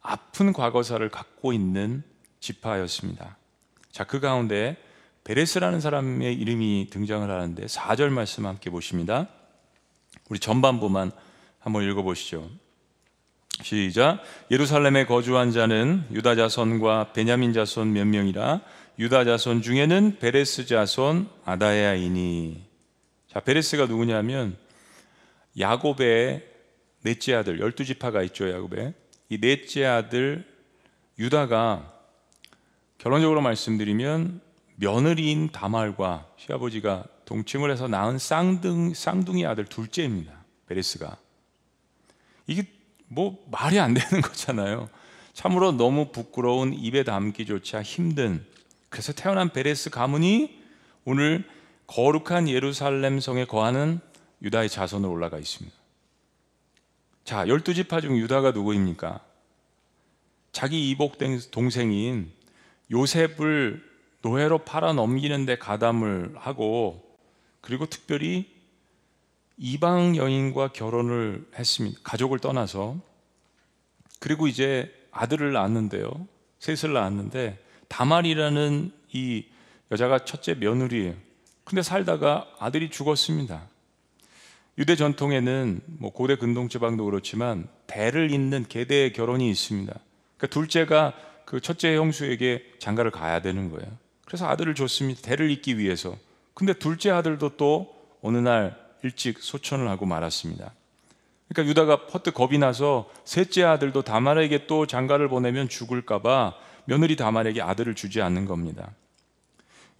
아픈 0.00 0.52
과거사를 0.52 1.06
갖고 1.08 1.52
있는 1.52 2.02
지파였습니다. 2.40 3.36
자, 3.90 4.04
그 4.04 4.20
가운데 4.20 4.76
베레스라는 5.24 5.80
사람의 5.80 6.34
이름이 6.34 6.88
등장을 6.90 7.28
하는데 7.28 7.66
4절 7.66 8.10
말씀 8.10 8.46
함께 8.46 8.70
보십니다. 8.70 9.28
우리 10.28 10.38
전반부만 10.38 11.10
한번 11.58 11.82
읽어 11.82 12.02
보시죠. 12.02 12.48
시작. 13.62 14.22
예루살렘에 14.50 15.04
거주한 15.04 15.50
자는 15.50 16.06
유다 16.12 16.34
자손과 16.36 17.12
베냐민 17.12 17.52
자손 17.52 17.92
몇 17.92 18.06
명이라 18.06 18.60
유다 18.98 19.24
자손 19.24 19.60
중에는 19.60 20.18
베레스 20.18 20.64
자손 20.64 21.28
아다야이니. 21.44 22.64
자, 23.28 23.40
베레스가 23.40 23.86
누구냐면 23.86 24.56
야곱의 25.58 26.46
넷째 27.02 27.34
아들 27.34 27.60
열두 27.60 27.84
지파가 27.84 28.22
있죠 28.24 28.50
야곱의. 28.50 28.94
이 29.28 29.38
넷째 29.40 29.84
아들 29.84 30.44
유다가 31.18 31.92
결론적으로 32.98 33.40
말씀드리면 33.40 34.40
며느리인 34.76 35.50
다말과 35.50 36.26
시아버지가 36.36 37.04
동침을 37.24 37.70
해서 37.70 37.86
낳은 37.86 38.18
쌍둥, 38.18 38.94
쌍둥이 38.94 39.46
아들 39.46 39.64
둘째입니다 39.64 40.32
베레스가. 40.66 41.16
이게 42.46 42.64
뭐 43.06 43.44
말이 43.50 43.78
안 43.78 43.94
되는 43.94 44.20
거잖아요. 44.22 44.88
참으로 45.32 45.72
너무 45.72 46.10
부끄러운 46.12 46.74
입에 46.74 47.04
담기조차 47.04 47.82
힘든 47.82 48.44
그래서 48.88 49.12
태어난 49.12 49.50
베레스 49.50 49.90
가문이 49.90 50.60
오늘 51.04 51.44
거룩한 51.86 52.48
예루살렘 52.48 53.20
성에 53.20 53.44
거하는 53.44 54.00
유다의 54.42 54.68
자손으로 54.68 55.10
올라가 55.10 55.38
있습니다. 55.38 55.76
자, 57.24 57.46
열두 57.46 57.74
지파 57.74 58.00
중 58.00 58.16
유다가 58.18 58.50
누구입니까? 58.52 59.20
자기 60.52 60.90
이복 60.90 61.18
동생인 61.50 62.32
요셉을 62.90 63.88
노예로 64.22 64.64
팔아 64.64 64.92
넘기는데 64.92 65.58
가담을 65.58 66.34
하고 66.36 67.02
그리고 67.60 67.86
특별히 67.86 68.50
이방 69.56 70.16
여인과 70.16 70.68
결혼을 70.72 71.46
했습니다. 71.54 72.00
가족을 72.02 72.38
떠나서 72.38 72.98
그리고 74.18 74.48
이제 74.48 74.92
아들을 75.12 75.52
낳았는데요. 75.52 76.10
셋을 76.58 76.92
낳았는데 76.92 77.62
다말이라는 77.88 78.92
이 79.12 79.46
여자가 79.90 80.24
첫째 80.24 80.54
며느리예요. 80.54 81.14
근데 81.64 81.82
살다가 81.82 82.52
아들이 82.58 82.90
죽었습니다. 82.90 83.69
유대 84.80 84.96
전통에는 84.96 85.82
뭐 85.98 86.10
고대 86.10 86.36
근동 86.36 86.70
지방도 86.70 87.04
그렇지만 87.04 87.68
대를 87.86 88.30
잇는 88.30 88.64
계대의 88.66 89.12
결혼이 89.12 89.50
있습니다. 89.50 89.92
그러니까 90.38 90.46
둘째가 90.46 91.12
그 91.44 91.60
첫째 91.60 91.94
형수에게 91.96 92.64
장가를 92.78 93.10
가야 93.10 93.42
되는 93.42 93.68
거예요. 93.70 93.86
그래서 94.24 94.48
아들을 94.48 94.74
줬습니다. 94.74 95.20
대를 95.20 95.50
잇기 95.50 95.76
위해서. 95.76 96.16
근데 96.54 96.72
둘째 96.72 97.10
아들도 97.10 97.58
또 97.58 97.94
어느 98.22 98.38
날 98.38 98.74
일찍 99.02 99.40
소천을 99.40 99.86
하고 99.86 100.06
말았습니다. 100.06 100.72
그러니까 101.50 101.70
유다가 101.70 102.06
퍼뜩 102.06 102.32
겁이 102.32 102.56
나서 102.56 103.10
셋째 103.26 103.64
아들도 103.64 104.00
다말에게 104.00 104.66
또 104.66 104.86
장가를 104.86 105.28
보내면 105.28 105.68
죽을까봐 105.68 106.54
며느리 106.86 107.16
다말에게 107.16 107.60
아들을 107.60 107.94
주지 107.94 108.22
않는 108.22 108.46
겁니다. 108.46 108.92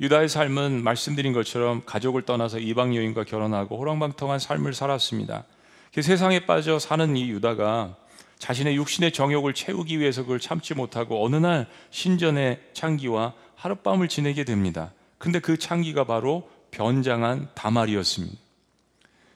유다의 0.00 0.30
삶은 0.30 0.82
말씀드린 0.82 1.34
것처럼 1.34 1.82
가족을 1.84 2.22
떠나서 2.22 2.58
이방 2.58 2.96
여인과 2.96 3.24
결혼하고 3.24 3.76
호랑방통한 3.76 4.38
삶을 4.38 4.72
살았습니다. 4.72 5.44
그 5.92 6.00
세상에 6.00 6.46
빠져 6.46 6.78
사는 6.78 7.16
이 7.16 7.28
유다가 7.30 7.96
자신의 8.38 8.76
육신의 8.76 9.12
정욕을 9.12 9.52
채우기 9.52 10.00
위해서 10.00 10.22
그걸 10.22 10.40
참지 10.40 10.72
못하고 10.72 11.24
어느 11.24 11.36
날 11.36 11.66
신전의 11.90 12.60
창기와 12.72 13.34
하룻밤을 13.56 14.08
지내게 14.08 14.44
됩니다. 14.44 14.92
근데 15.18 15.38
그 15.38 15.58
창기가 15.58 16.04
바로 16.04 16.48
변장한 16.70 17.48
다말이었습니다. 17.54 18.38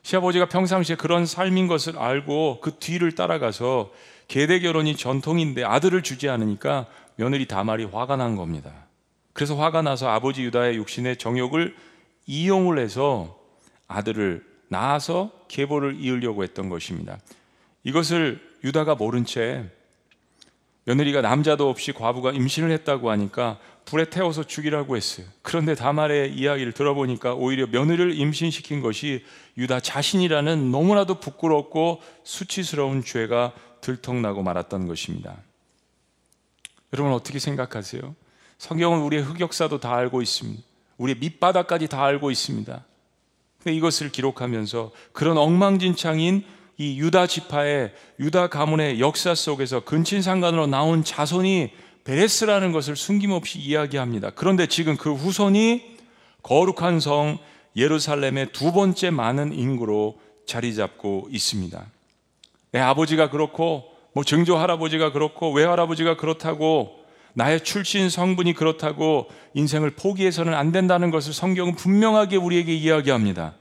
시아버지가 0.03 0.49
평상시에 0.49 0.97
그런 0.97 1.27
삶인 1.27 1.67
것을 1.67 1.99
알고 1.99 2.61
그 2.63 2.79
뒤를 2.79 3.13
따라가서 3.13 3.91
계대 4.29 4.61
결혼이 4.61 4.97
전통인데 4.97 5.65
아들을 5.65 6.03
주지 6.03 6.31
않으니까 6.31 6.87
며느리 7.17 7.47
다말이 7.47 7.85
화가 7.85 8.17
난 8.17 8.37
겁니다. 8.37 8.84
그래서 9.35 9.57
화가 9.57 9.83
나서 9.83 10.09
아버지 10.09 10.43
유다의 10.45 10.77
육신의 10.77 11.19
정욕을 11.19 11.77
이용을 12.27 12.79
해서 12.79 13.39
아들을 13.87 14.45
낳아서 14.69 15.31
계보를 15.49 16.01
이으려고 16.01 16.43
했던 16.43 16.71
것입니다. 16.71 17.19
이것을 17.83 18.41
유다가 18.65 18.95
모른 18.95 19.27
채 19.27 19.65
며느리가 20.85 21.21
남자도 21.21 21.69
없이 21.69 21.93
과부가 21.93 22.33
임신을 22.33 22.71
했다고 22.71 23.11
하니까 23.11 23.59
불에 23.85 24.09
태워서 24.09 24.45
죽이라고 24.45 24.97
했어요. 24.97 25.27
그런데 25.43 25.75
다말의 25.75 26.35
이야기를 26.35 26.73
들어보니까 26.73 27.35
오히려 27.35 27.67
며느리를 27.67 28.17
임신시킨 28.19 28.81
것이 28.81 29.25
유다 29.59 29.81
자신이라는 29.81 30.71
너무나도 30.71 31.21
부끄럽고 31.21 32.01
수치스러운 32.23 33.03
죄가 33.03 33.53
들통나고 33.81 34.43
말았던 34.43 34.87
것입니다. 34.87 35.37
여러분 36.93 37.13
어떻게 37.13 37.39
생각하세요? 37.39 38.15
성경은 38.59 39.01
우리의 39.03 39.23
흑역사도 39.23 39.81
다 39.81 39.95
알고 39.95 40.23
있습니다. 40.23 40.63
우리의 40.99 41.19
밑바닥까지 41.19 41.89
다 41.89 42.05
알고 42.05 42.31
있습니다. 42.31 42.85
근데 43.59 43.77
이것을 43.77 44.13
기록하면서 44.13 44.93
그런 45.13 45.39
엉망진창인 45.39 46.45
이 46.77 46.99
유다 46.99 47.27
지파의 47.27 47.93
유다 48.21 48.49
가문의 48.49 49.01
역사 49.01 49.35
속에서 49.35 49.85
근친상간으로 49.85 50.67
나온 50.67 51.05
자손이 51.05 51.71
베레스라는 52.05 52.73
것을 52.73 52.97
숨김없이 52.97 53.59
이야기합니다. 53.59 54.31
그런데 54.31 54.67
지금 54.67 54.97
그 54.97 55.15
후손이 55.15 55.97
거룩한 56.43 57.01
성 57.01 57.39
예루살렘의 57.77 58.53
두 58.53 58.73
번째 58.73 59.11
많은 59.11 59.53
인구로 59.53 60.19
자리 60.47 60.75
잡고 60.75 61.29
있습니다. 61.31 61.85
내 62.73 62.81
아버지가 62.81 63.31
그렇고 63.31 63.85
뭐 64.13 64.25
증조 64.25 64.57
할아버지가 64.57 65.13
그렇고 65.13 65.53
외할아버지가 65.53 66.17
그렇다고 66.17 67.04
나의 67.35 67.63
출신 67.63 68.09
성분이 68.09 68.55
그렇다고 68.55 69.29
인생을 69.55 69.91
포기해서는 69.91 70.55
안 70.55 70.73
된다는 70.73 71.11
것을 71.11 71.33
성경은 71.33 71.75
분명하게 71.75 72.37
우리에게 72.37 72.75
이야기합니다. 72.75 73.55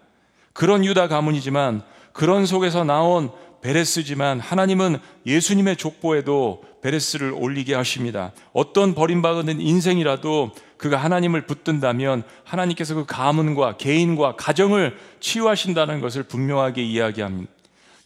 그런 0.54 0.86
유다 0.86 1.08
가문이지만 1.08 1.82
그런 2.14 2.46
속에서 2.46 2.84
나온 2.84 3.32
베레스지만 3.62 4.40
하나님은 4.40 5.00
예수님의 5.26 5.78
족보에도 5.78 6.64
베레스를 6.82 7.32
올리게 7.32 7.74
하십니다. 7.74 8.34
어떤 8.52 8.94
버림받은 8.94 9.62
인생이라도 9.62 10.52
그가 10.78 10.98
하나님을 10.98 11.48
붙든다면 11.48 12.24
하나님께서 12.44 12.94
그 12.94 13.06
가문과 13.06 13.78
개인과 13.78 14.36
가정을 14.36 14.98
치유하신다는 15.22 16.02
것을 16.02 16.24
분명하게 16.24 16.84
이야기합니다. 16.84 17.50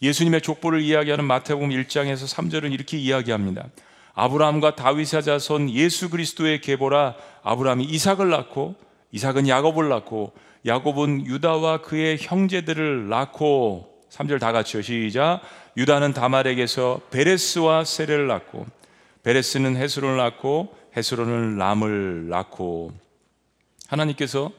예수님의 0.00 0.42
족보를 0.42 0.80
이야기하는 0.80 1.24
마태복음 1.24 1.70
1장에서 1.70 2.32
3절은 2.32 2.72
이렇게 2.72 2.96
이야기합니다. 2.96 3.66
아브라함과 4.18 4.74
다윗의 4.74 5.22
자손 5.22 5.70
예수 5.70 6.10
그리스도의 6.10 6.60
계보라 6.60 7.14
아브라함이 7.44 7.84
이삭을 7.84 8.28
낳고 8.28 8.74
이삭은 9.12 9.46
야곱을 9.46 9.88
낳고 9.88 10.32
야곱은 10.66 11.24
유다와 11.26 11.82
그의 11.82 12.18
형제들을 12.20 13.08
낳고 13.08 14.02
3절 14.10 14.40
다 14.40 14.50
같이요. 14.50 14.82
시작. 14.82 15.40
유다는 15.76 16.14
다말에게서 16.14 17.02
베레스와 17.12 17.84
세레를 17.84 18.26
낳고 18.26 18.66
베레스는 19.22 19.76
헤스론을 19.76 20.16
낳고 20.16 20.74
헤스론은 20.96 21.56
람을 21.56 22.28
낳고 22.28 22.90
하나님께서 23.86 24.50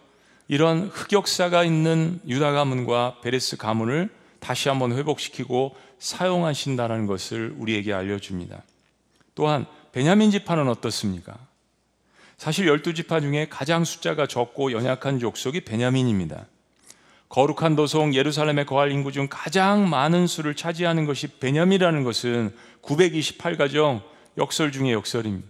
이런 0.48 0.88
흑역사가 0.88 1.66
있는 1.66 2.22
유다 2.26 2.54
가문과 2.54 3.18
베레스 3.22 3.58
가문을 3.58 4.10
다시 4.40 4.70
한번 4.70 4.94
회복시키고 4.94 5.76
사용하신다는 6.00 7.08
것을 7.08 7.54
우리에게 7.58 7.92
알려줍니다. 7.92 8.64
또한 9.40 9.66
베냐민 9.94 10.32
지파는 10.32 10.68
어떻습니까? 10.68 11.40
사실 12.38 12.68
열두 12.68 12.94
지파 12.94 13.22
중에 13.22 13.48
가장 13.50 13.86
숫자가 13.86 14.28
적고 14.28 14.74
연약한 14.74 15.18
족속이 15.18 15.62
베냐민입니다. 15.62 16.46
거룩한 17.30 17.78
도성 17.78 18.14
예루살렘에 18.14 18.66
거할 18.66 18.92
인구 18.92 19.14
중 19.14 19.28
가장 19.30 19.90
많은 19.90 20.28
수를 20.28 20.58
차지하는 20.58 21.06
것이 21.06 21.28
베냐민이라는 21.40 22.04
것은 22.04 22.54
928가정 22.82 24.02
역설 24.38 24.74
중의 24.74 24.92
역설입니다. 24.92 25.48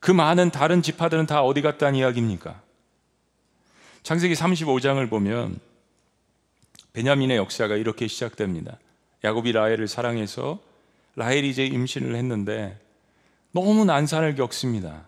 그 0.00 0.12
많은 0.12 0.50
다른 0.50 0.80
지파들은 0.80 1.26
다 1.26 1.42
어디 1.42 1.60
갔다는 1.60 1.98
이야기입니까? 1.98 2.62
창세기 4.02 4.32
35장을 4.32 5.10
보면 5.10 5.60
베냐민의 6.94 7.36
역사가 7.36 7.76
이렇게 7.76 8.06
시작됩니다. 8.06 8.78
야곱이 9.24 9.52
라헬을 9.52 9.88
사랑해서 9.88 10.58
라헬이 11.16 11.50
이제 11.50 11.66
임신을 11.66 12.14
했는데 12.14 12.85
너무 13.52 13.84
난산을 13.84 14.34
겪습니다. 14.34 15.06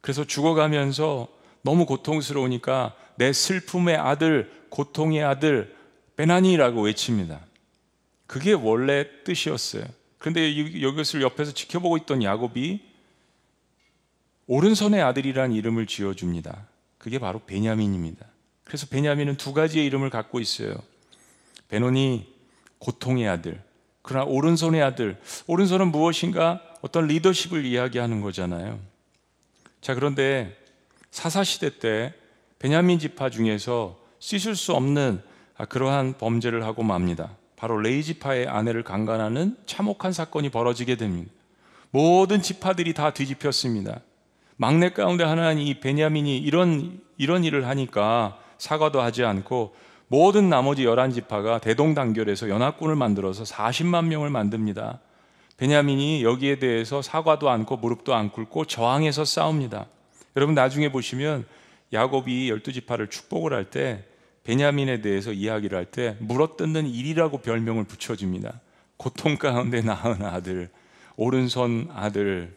그래서 0.00 0.24
죽어가면서 0.24 1.28
너무 1.62 1.86
고통스러우니까 1.86 2.94
내 3.16 3.32
슬픔의 3.32 3.96
아들, 3.96 4.52
고통의 4.68 5.22
아들 5.22 5.74
베나니라고 6.16 6.82
외칩니다. 6.82 7.40
그게 8.26 8.52
원래 8.52 9.06
뜻이었어요. 9.24 9.84
그런데 10.18 10.50
이것을 10.50 11.22
옆에서 11.22 11.52
지켜보고 11.52 11.96
있던 11.98 12.22
야곱이 12.22 12.80
오른손의 14.46 15.02
아들이라는 15.02 15.54
이름을 15.54 15.86
지어줍니다. 15.86 16.66
그게 16.98 17.18
바로 17.18 17.40
베냐민입니다. 17.40 18.26
그래서 18.64 18.86
베냐민은 18.86 19.36
두 19.36 19.52
가지의 19.52 19.86
이름을 19.86 20.10
갖고 20.10 20.40
있어요. 20.40 20.74
베논이 21.68 22.32
고통의 22.78 23.28
아들, 23.28 23.62
그러나 24.02 24.26
오른손의 24.26 24.82
아들. 24.82 25.18
오른손은 25.46 25.88
무엇인가? 25.88 26.60
어떤 26.84 27.06
리더십을 27.06 27.64
이야기하는 27.64 28.20
거잖아요. 28.20 28.78
자, 29.80 29.94
그런데 29.94 30.54
사사시대 31.10 31.78
때 31.78 32.12
베냐민 32.58 32.98
지파 32.98 33.30
중에서 33.30 33.98
씻을 34.18 34.54
수 34.54 34.74
없는 34.74 35.22
그러한 35.70 36.18
범죄를 36.18 36.62
하고 36.62 36.82
맙니다. 36.82 37.30
바로 37.56 37.78
레이 37.78 38.02
지파의 38.02 38.48
아내를 38.48 38.82
강간하는 38.82 39.56
참혹한 39.64 40.12
사건이 40.12 40.50
벌어지게 40.50 40.96
됩니다. 40.96 41.32
모든 41.90 42.42
지파들이 42.42 42.92
다 42.92 43.14
뒤집혔습니다. 43.14 44.00
막내 44.56 44.90
가운데 44.90 45.24
하나는 45.24 45.62
이 45.62 45.80
베냐민이 45.80 46.36
이런 46.36 47.00
이런 47.16 47.44
일을 47.44 47.66
하니까 47.66 48.38
사과도 48.58 49.00
하지 49.00 49.24
않고 49.24 49.74
모든 50.08 50.50
나머지 50.50 50.84
열한 50.84 51.12
지파가 51.12 51.60
대동단결해서 51.60 52.50
연합군을 52.50 52.94
만들어서 52.94 53.44
40만 53.44 54.04
명을 54.08 54.28
만듭니다. 54.28 55.00
베냐민이 55.56 56.24
여기에 56.24 56.58
대해서 56.58 57.00
사과도 57.02 57.48
않고 57.48 57.76
무릎도 57.76 58.14
안 58.14 58.30
꿇고 58.30 58.64
저항해서 58.64 59.24
싸웁니다. 59.24 59.86
여러분 60.36 60.54
나중에 60.54 60.90
보시면 60.90 61.46
야곱이 61.92 62.50
열두 62.50 62.72
지파를 62.72 63.08
축복을 63.08 63.52
할 63.52 63.70
때 63.70 64.04
베냐민에 64.42 65.00
대해서 65.00 65.32
이야기를 65.32 65.78
할 65.78 65.86
때 65.86 66.16
물어뜯는 66.18 66.86
일이라고 66.86 67.38
별명을 67.38 67.84
붙여줍니다. 67.84 68.60
고통 68.96 69.36
가운데 69.36 69.80
낳은 69.80 70.22
아들, 70.24 70.70
오른손 71.16 71.88
아들, 71.92 72.56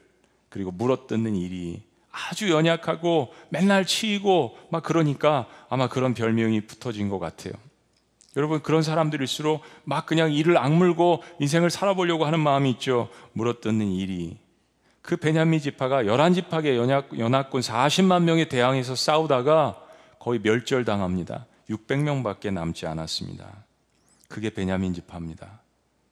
그리고 0.50 0.72
물어뜯는 0.72 1.36
일이 1.36 1.82
아주 2.12 2.50
연약하고 2.50 3.34
맨날 3.50 3.86
치이고 3.86 4.58
막 4.72 4.82
그러니까 4.84 5.48
아마 5.70 5.88
그런 5.88 6.14
별명이 6.14 6.62
붙어진 6.62 7.10
것 7.10 7.20
같아요. 7.20 7.54
여러분 8.38 8.62
그런 8.62 8.84
사람들일수록 8.84 9.62
막 9.84 10.06
그냥 10.06 10.32
일을 10.32 10.58
악물고 10.58 11.24
인생을 11.40 11.72
살아보려고 11.72 12.26
하는 12.26 12.40
마음이 12.40 12.70
있죠. 12.72 13.10
물어뜯는 13.34 13.92
일이 13.92 14.38
그 15.02 15.18
베냐민 15.18 15.60
지파가 15.60 16.06
열한 16.06 16.36
연합, 16.76 17.18
연합군 17.18 17.62
40만 17.62 18.24
명에 18.24 18.48
대항해서 18.48 18.96
싸우다가 18.96 19.82
거의 20.20 20.40
멸절당합니다. 20.40 21.48
600명밖에 21.70 22.54
남지 22.54 22.86
않았습니다. 22.86 23.48
그게 24.28 24.52
베냐민 24.52 24.94
지파입니다. 24.94 25.62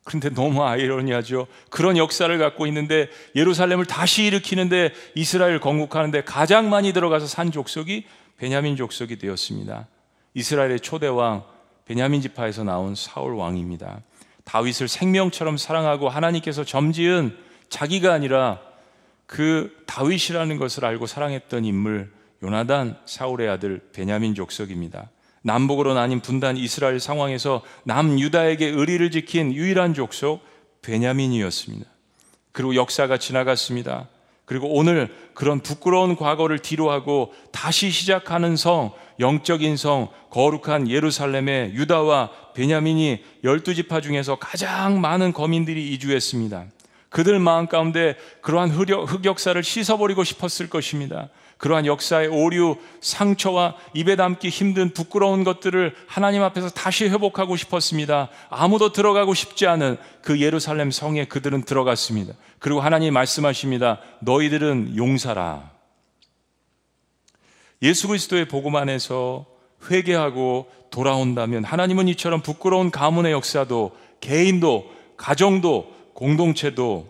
그런데 0.04 0.30
너무 0.30 0.64
아이러니하죠. 0.64 1.48
그런 1.70 1.98
역사를 1.98 2.36
갖고 2.38 2.66
있는데 2.68 3.10
예루살렘을 3.36 3.86
다시 3.86 4.26
일으키는데 4.26 4.94
이스라엘 5.14 5.60
건국하는데 5.60 6.24
가장 6.24 6.70
많이 6.70 6.92
들어가서 6.92 7.28
산 7.28 7.52
족속이 7.52 8.06
베냐민 8.38 8.78
족속이 8.78 9.18
되었습니다. 9.18 9.88
이스라엘의 10.34 10.80
초대 10.80 11.08
왕 11.08 11.44
베냐민 11.86 12.22
지파에서 12.22 12.64
나온 12.64 12.96
사울 12.96 13.36
왕입니다. 13.36 14.02
다윗을 14.44 14.88
생명처럼 14.88 15.58
사랑하고 15.58 16.10
하나님께서 16.10 16.64
점지은 16.64 17.36
자기가 17.70 18.14
아니라 18.14 18.60
그 19.26 19.76
다윗이라는 19.88 20.58
것을 20.58 20.86
알고 20.86 21.08
사랑했던 21.08 21.66
인물 21.66 22.12
요나단 22.44 23.00
사울의 23.06 23.50
아들 23.50 23.82
베냐민 23.92 24.36
족속입니다. 24.36 25.10
남북으로 25.42 25.94
나뉜 25.94 26.22
분단 26.22 26.58
이스라엘 26.58 27.00
상황에서 27.00 27.62
남유다에게 27.84 28.68
의리를 28.68 29.12
지킨 29.12 29.54
유일한 29.54 29.94
족속 29.94 30.44
베냐민이었습니다. 30.82 31.86
그리고 32.52 32.76
역사가 32.76 33.18
지나갔습니다. 33.18 34.08
그리고 34.46 34.74
오늘 34.74 35.14
그런 35.34 35.60
부끄러운 35.60 36.16
과거를 36.16 36.60
뒤로하고 36.60 37.34
다시 37.52 37.90
시작하는 37.90 38.56
성, 38.56 38.92
영적인 39.20 39.76
성, 39.76 40.10
거룩한 40.30 40.90
예루살렘의 40.90 41.74
유다와 41.74 42.32
베냐민이 42.54 43.24
열두 43.44 43.74
지파 43.74 44.02
중에서 44.02 44.36
가장 44.36 45.02
많은 45.02 45.34
거민들이 45.34 45.92
이주했습니다. 45.94 46.66
그들 47.10 47.40
마음 47.40 47.68
가운데 47.68 48.18
그러한 48.42 48.70
흑역사를 48.72 49.62
씻어버리고 49.64 50.24
싶었을 50.24 50.70
것입니다. 50.70 51.30
그러한 51.58 51.86
역사의 51.86 52.28
오류, 52.28 52.78
상처와 53.00 53.76
입에 53.94 54.16
담기 54.16 54.50
힘든 54.50 54.94
부끄러운 54.94 55.44
것들을 55.44 55.96
하나님 56.08 56.44
앞에서 56.44 56.70
다시 56.70 57.08
회복하고 57.08 57.56
싶었습니다. 57.56 58.30
아무도 58.50 58.92
들어가고 58.92 59.34
싶지 59.34 59.66
않은 59.68 59.98
그 60.22 60.42
예루살렘 60.42 60.92
성에 60.92 61.26
그들은 61.26 61.64
들어갔습니다. 61.64 62.34
그리고 62.60 62.82
하나님 62.82 63.14
말씀하십니다. 63.14 64.00
너희들은 64.20 64.98
용사라. 64.98 65.72
예수 67.82 68.08
그리스도의 68.08 68.48
복음 68.48 68.76
안에서 68.76 69.46
회개하고 69.90 70.70
돌아온다면 70.90 71.64
하나님은 71.64 72.08
이처럼 72.10 72.42
부끄러운 72.42 72.90
가문의 72.90 73.32
역사도 73.32 73.96
개인도 74.20 74.92
가정도 75.18 75.94
공동체도 76.14 77.10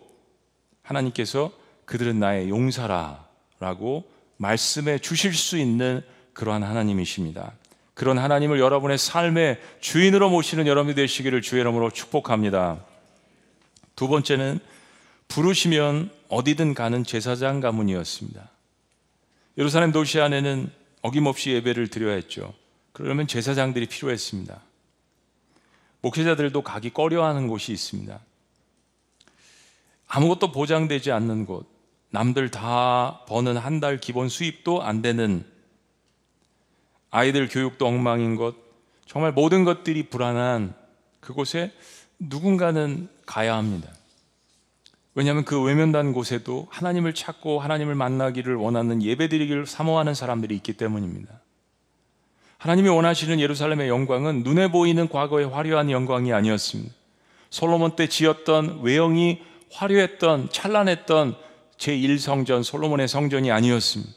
하나님께서 0.81 1.51
그들은 1.85 2.19
나의 2.19 2.49
용사라 2.49 3.25
라고 3.59 4.03
말씀해 4.37 4.99
주실 4.99 5.33
수 5.33 5.57
있는 5.57 6.01
그러한 6.33 6.63
하나님이십니다. 6.63 7.53
그런 7.93 8.17
하나님을 8.17 8.59
여러분의 8.59 8.97
삶의 8.97 9.59
주인으로 9.79 10.29
모시는 10.29 10.67
여러분이 10.67 10.95
되시기를 10.95 11.41
주의 11.41 11.61
이름으로 11.61 11.91
축복합니다. 11.91 12.83
두 13.95 14.09
번째는 14.09 14.59
부르시면 15.29 16.11
어디든 16.27 16.73
가는 16.73 17.03
제사장 17.03 17.61
가문이었습니다. 17.61 18.49
예루살렘 19.57 19.91
도시 19.93 20.19
안에는 20.19 20.69
어김없이 21.01 21.51
예배를 21.51 21.87
드려야 21.87 22.15
했죠. 22.15 22.53
그러면 22.91 23.27
제사장들이 23.27 23.85
필요했습니다. 23.87 24.59
목회자들도 26.01 26.61
가기 26.61 26.91
꺼려하는 26.91 27.47
곳이 27.47 27.71
있습니다. 27.71 28.19
아무것도 30.07 30.51
보장되지 30.51 31.11
않는 31.11 31.45
곳, 31.45 31.67
남들 32.15 32.49
다 32.49 33.19
버는 33.27 33.57
한 33.57 33.81
달 33.81 33.99
기본 33.99 34.29
수입도 34.29 34.81
안 34.81 35.01
되는 35.01 35.43
아이들 37.11 37.49
교육도 37.49 37.85
엉망인 37.85 38.37
것, 38.37 38.55
정말 39.05 39.33
모든 39.33 39.65
것들이 39.65 40.03
불안한 40.03 40.73
그곳에 41.19 41.73
누군가는 42.17 43.09
가야 43.25 43.57
합니다. 43.57 43.89
왜냐하면 45.13 45.43
그 45.43 45.61
외면단 45.61 46.13
곳에도 46.13 46.67
하나님을 46.69 47.13
찾고 47.13 47.59
하나님을 47.59 47.95
만나기를 47.95 48.55
원하는 48.55 49.03
예배드리기를 49.03 49.65
사모하는 49.65 50.13
사람들이 50.13 50.55
있기 50.55 50.73
때문입니다. 50.73 51.41
하나님이 52.57 52.87
원하시는 52.87 53.41
예루살렘의 53.41 53.89
영광은 53.89 54.43
눈에 54.43 54.71
보이는 54.71 55.09
과거의 55.09 55.49
화려한 55.49 55.91
영광이 55.91 56.31
아니었습니다. 56.31 56.93
솔로몬 57.49 57.97
때 57.97 58.07
지었던 58.07 58.81
외형이 58.83 59.41
화려했던 59.71 60.49
찬란했던 60.51 61.44
제1성전 61.77 62.63
솔로몬의 62.63 63.07
성전이 63.07 63.51
아니었습니다. 63.51 64.13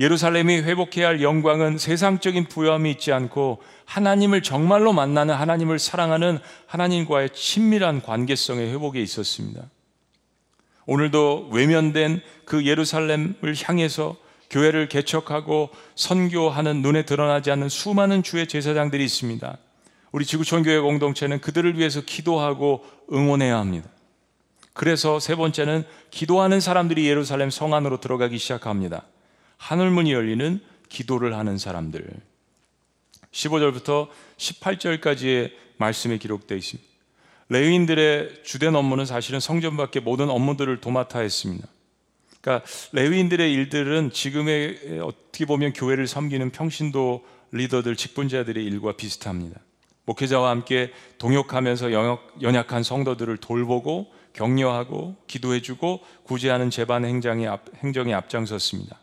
예루살렘이 0.00 0.56
회복해야 0.62 1.08
할 1.08 1.22
영광은 1.22 1.78
세상적인 1.78 2.48
부여함이 2.48 2.90
있지 2.92 3.12
않고 3.12 3.62
하나님을 3.84 4.42
정말로 4.42 4.92
만나는 4.92 5.34
하나님을 5.34 5.78
사랑하는 5.78 6.38
하나님과의 6.66 7.30
친밀한 7.34 8.02
관계성의 8.02 8.72
회복에 8.72 9.00
있었습니다. 9.02 9.62
오늘도 10.86 11.50
외면된 11.52 12.20
그 12.44 12.66
예루살렘을 12.66 13.54
향해서 13.62 14.16
교회를 14.50 14.88
개척하고 14.88 15.70
선교하는 15.94 16.82
눈에 16.82 17.04
드러나지 17.04 17.50
않는 17.50 17.68
수많은 17.68 18.22
주의 18.22 18.46
제사장들이 18.46 19.04
있습니다. 19.04 19.56
우리 20.10 20.26
지구촌 20.26 20.62
교회 20.62 20.78
공동체는 20.78 21.40
그들을 21.40 21.78
위해서 21.78 22.02
기도하고 22.02 22.84
응원해야 23.10 23.58
합니다. 23.58 23.88
그래서 24.72 25.20
세 25.20 25.34
번째는 25.34 25.84
기도하는 26.10 26.60
사람들이 26.60 27.06
예루살렘 27.06 27.50
성 27.50 27.74
안으로 27.74 28.00
들어가기 28.00 28.38
시작합니다. 28.38 29.04
하늘문이 29.58 30.12
열리는 30.12 30.60
기도를 30.88 31.36
하는 31.36 31.58
사람들. 31.58 32.06
15절부터 33.32 34.08
18절까지의 34.36 35.52
말씀에 35.76 36.18
기록되어 36.18 36.56
있습니다. 36.58 36.90
레위인들의 37.48 38.44
주된 38.44 38.74
업무는 38.74 39.04
사실은 39.04 39.40
성전 39.40 39.76
밖의 39.76 40.02
모든 40.02 40.30
업무들을 40.30 40.80
도맡아 40.80 41.20
했습니다. 41.20 41.66
그러니까 42.40 42.66
레위인들의 42.92 43.52
일들은 43.52 44.10
지금의 44.10 45.00
어떻게 45.02 45.44
보면 45.44 45.72
교회를 45.72 46.06
섬기는 46.06 46.50
평신도 46.50 47.24
리더들 47.52 47.96
직분자들의 47.96 48.64
일과 48.64 48.96
비슷합니다. 48.96 49.60
목회자와 50.06 50.50
함께 50.50 50.92
동역하면서 51.18 51.92
연약한 52.42 52.82
성도들을 52.82 53.36
돌보고 53.36 54.12
격려하고 54.32 55.16
기도해주고 55.26 56.00
구제하는 56.24 56.70
재반 56.70 57.04
행정에, 57.04 57.46
앞, 57.46 57.62
행정에 57.82 58.14
앞장섰습니다. 58.14 58.98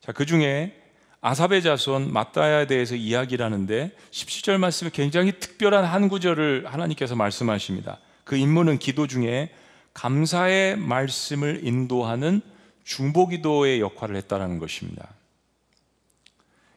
자, 0.00 0.12
그 0.12 0.26
중에 0.26 0.78
아삽의 1.20 1.62
자손 1.62 2.12
마따야에 2.12 2.66
대해서 2.66 2.96
이야기를 2.96 3.44
하는데 3.44 3.92
17절 4.10 4.58
말씀에 4.58 4.90
굉장히 4.92 5.38
특별한 5.38 5.84
한 5.84 6.08
구절을 6.08 6.66
하나님께서 6.66 7.14
말씀하십니다. 7.14 7.98
그 8.24 8.36
임무는 8.36 8.78
기도 8.78 9.06
중에 9.06 9.50
감사의 9.94 10.76
말씀을 10.76 11.60
인도하는 11.62 12.40
중보기도의 12.84 13.80
역할을 13.80 14.16
했다는 14.16 14.58
것입니다. 14.58 15.08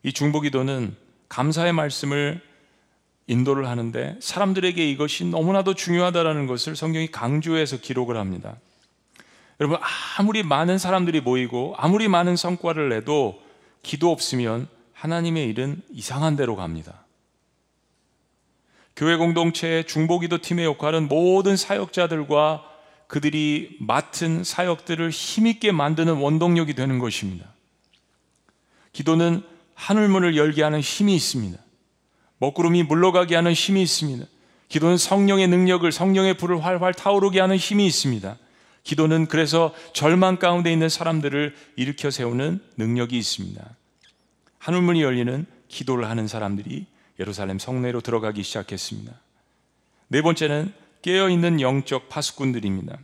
이 0.03 0.13
중보기도는 0.13 0.95
감사의 1.29 1.73
말씀을 1.73 2.41
인도를 3.27 3.67
하는데 3.67 4.17
사람들에게 4.19 4.89
이것이 4.91 5.25
너무나도 5.25 5.73
중요하다는 5.73 6.47
것을 6.47 6.75
성경이 6.75 7.11
강조해서 7.11 7.77
기록을 7.77 8.17
합니다. 8.17 8.55
여러분, 9.59 9.79
아무리 10.17 10.43
많은 10.43 10.77
사람들이 10.77 11.21
모이고 11.21 11.75
아무리 11.77 12.07
많은 12.07 12.35
성과를 12.35 12.89
내도 12.89 13.41
기도 13.81 14.11
없으면 14.11 14.67
하나님의 14.93 15.47
일은 15.49 15.81
이상한 15.91 16.35
대로 16.35 16.55
갑니다. 16.55 17.05
교회 18.95 19.17
공동체의 19.17 19.87
중보기도 19.87 20.37
팀의 20.39 20.65
역할은 20.65 21.07
모든 21.07 21.57
사역자들과 21.57 22.63
그들이 23.07 23.77
맡은 23.79 24.43
사역들을 24.43 25.09
힘있게 25.09 25.71
만드는 25.71 26.15
원동력이 26.15 26.73
되는 26.73 26.99
것입니다. 26.99 27.45
기도는 28.93 29.43
하늘문을 29.73 30.37
열게 30.37 30.63
하는 30.63 30.79
힘이 30.79 31.15
있습니다. 31.15 31.64
먹구름이 32.39 32.83
물러가게 32.83 33.35
하는 33.35 33.53
힘이 33.53 33.81
있습니다. 33.83 34.25
기도는 34.69 34.97
성령의 34.97 35.47
능력을 35.47 35.89
성령의 35.91 36.35
불을 36.37 36.63
활활 36.63 36.93
타오르게 36.93 37.39
하는 37.39 37.55
힘이 37.57 37.85
있습니다. 37.85 38.37
기도는 38.83 39.27
그래서 39.27 39.73
절망 39.93 40.37
가운데 40.37 40.71
있는 40.71 40.89
사람들을 40.89 41.55
일으켜 41.75 42.11
세우는 42.11 42.61
능력이 42.77 43.17
있습니다. 43.17 43.63
하늘문이 44.59 45.01
열리는 45.01 45.45
기도를 45.67 46.09
하는 46.09 46.27
사람들이 46.27 46.85
예루살렘 47.19 47.59
성내로 47.59 48.01
들어가기 48.01 48.43
시작했습니다. 48.43 49.13
네 50.07 50.21
번째는 50.21 50.73
깨어있는 51.01 51.61
영적 51.61 52.09
파수꾼들입니다. 52.09 52.97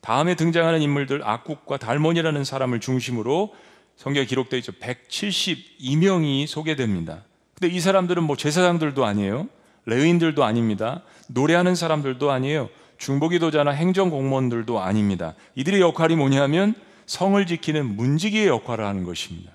다음에 0.00 0.34
등장하는 0.34 0.82
인물들 0.82 1.22
악국과 1.24 1.76
달몬이라는 1.78 2.44
사람을 2.44 2.80
중심으로 2.80 3.54
성경에 3.96 4.26
기록되어 4.26 4.58
있죠. 4.58 4.72
172명이 4.72 6.46
소개됩니다. 6.46 7.24
근데 7.62 7.76
이 7.76 7.78
사람들은 7.78 8.24
뭐 8.24 8.36
제사장들도 8.36 9.04
아니에요. 9.04 9.48
레위인들도 9.86 10.42
아닙니다. 10.42 11.04
노래하는 11.28 11.76
사람들도 11.76 12.28
아니에요. 12.28 12.68
중보기도자나 12.98 13.70
행정공무원들도 13.70 14.80
아닙니다. 14.80 15.36
이들의 15.54 15.80
역할이 15.80 16.16
뭐냐면 16.16 16.74
성을 17.06 17.46
지키는 17.46 17.94
문지기의 17.94 18.48
역할을 18.48 18.84
하는 18.84 19.04
것입니다. 19.04 19.52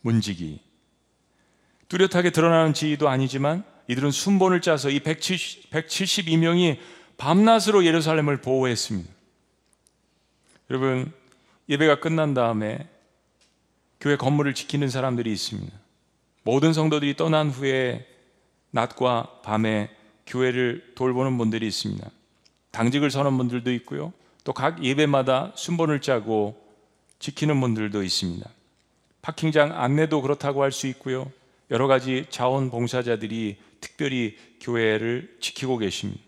문지기. 0.00 0.58
뚜렷하게 1.86 2.30
드러나는 2.30 2.74
지위도 2.74 3.08
아니지만 3.08 3.62
이들은 3.86 4.10
순본을 4.10 4.60
짜서 4.60 4.90
이 4.90 4.98
170, 4.98 5.70
172명이 5.70 6.78
밤낮으로 7.18 7.84
예루살렘을 7.84 8.40
보호했습니다. 8.40 9.08
여러분, 10.70 11.12
예배가 11.68 12.00
끝난 12.00 12.34
다음에 12.34 12.88
교회 14.00 14.16
건물을 14.16 14.54
지키는 14.54 14.88
사람들이 14.88 15.32
있습니다. 15.32 15.81
모든 16.42 16.72
성도들이 16.72 17.16
떠난 17.16 17.50
후에 17.50 18.06
낮과 18.70 19.40
밤에 19.44 19.90
교회를 20.26 20.92
돌보는 20.94 21.38
분들이 21.38 21.66
있습니다. 21.66 22.08
당직을 22.70 23.10
서는 23.10 23.36
분들도 23.36 23.72
있고요. 23.74 24.12
또 24.44 24.52
각 24.52 24.82
예배마다 24.82 25.52
순번을 25.54 26.00
짜고 26.00 26.60
지키는 27.20 27.60
분들도 27.60 28.02
있습니다. 28.02 28.48
파킹장 29.22 29.80
안내도 29.80 30.20
그렇다고 30.20 30.62
할 30.62 30.72
수 30.72 30.88
있고요. 30.88 31.30
여러 31.70 31.86
가지 31.86 32.26
자원봉사자들이 32.28 33.56
특별히 33.80 34.36
교회를 34.60 35.36
지키고 35.40 35.78
계십니다. 35.78 36.20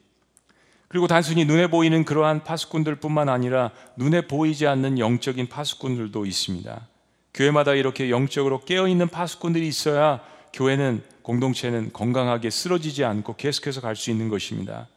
그리고 0.88 1.08
단순히 1.08 1.44
눈에 1.44 1.66
보이는 1.66 2.04
그러한 2.04 2.44
파수꾼들뿐만 2.44 3.28
아니라 3.28 3.72
눈에 3.96 4.28
보이지 4.28 4.66
않는 4.68 5.00
영적인 5.00 5.48
파수꾼들도 5.48 6.24
있습니다. 6.24 6.86
교회마다 7.34 7.74
이렇게 7.74 8.10
영적으로 8.10 8.60
깨어있는 8.60 9.08
파수꾼들이 9.08 9.66
있어야 9.66 10.20
교회는 10.52 11.02
공동체는 11.22 11.92
건강하게 11.92 12.50
쓰러지지 12.50 13.04
않고 13.04 13.36
계속해서 13.36 13.80
갈 13.80 13.96
수 13.96 14.10
있는 14.10 14.28
것입니다. 14.28 14.88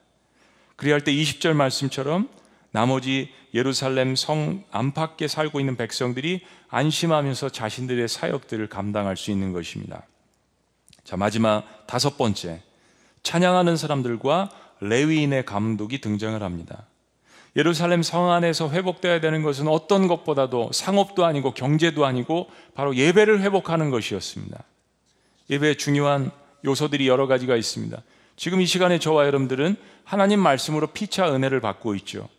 그래야 0.76 0.96
할 0.96 1.02
때 1.02 1.12
20절 1.12 1.54
말씀처럼 1.54 2.30
나머지 2.72 3.32
예루살렘 3.54 4.16
성 4.16 4.64
안팎에 4.72 5.28
살고 5.28 5.60
있는 5.60 5.78
백성들이 5.78 6.42
안심하면서 6.70 7.50
자신들의 7.50 8.08
사역들을 8.08 8.68
감당할 8.68 9.18
수 9.18 9.32
있는 9.32 9.52
것입니다. 9.54 10.04
자, 11.04 11.18
마지막 11.18 11.88
다섯 11.88 12.18
번째. 12.18 12.62
찬양하는 13.24 13.78
사람들과 13.78 14.50
레위인의 14.82 15.46
감독이 15.46 16.02
등장을 16.02 16.42
합니다. 16.44 16.86
예루살렘 17.58 18.04
성 18.04 18.32
안에서 18.32 18.70
회복되어야 18.70 19.20
되는 19.20 19.42
것은 19.42 19.68
어떤 19.68 20.08
것보다도 20.08 20.72
상업도 20.72 21.26
아니고 21.26 21.56
경제도 21.56 22.06
아니고 22.06 22.50
바로 22.76 22.96
예배를 22.96 23.42
회복하는 23.42 23.90
것이었습니다. 23.90 24.64
예배의 25.50 25.78
중요한 25.78 26.32
요소들이 26.64 27.08
여러 27.08 27.26
가지가 27.26 27.56
있습니다. 27.56 28.00
지금 28.36 28.62
이 28.62 28.68
시간에 28.68 29.00
저와 29.00 29.26
여러분들은 29.26 29.76
하나님 30.04 30.40
말씀으로 30.40 30.88
피차 30.88 31.34
은혜를 31.34 31.60
받고 31.60 31.96
있죠. 31.96 32.30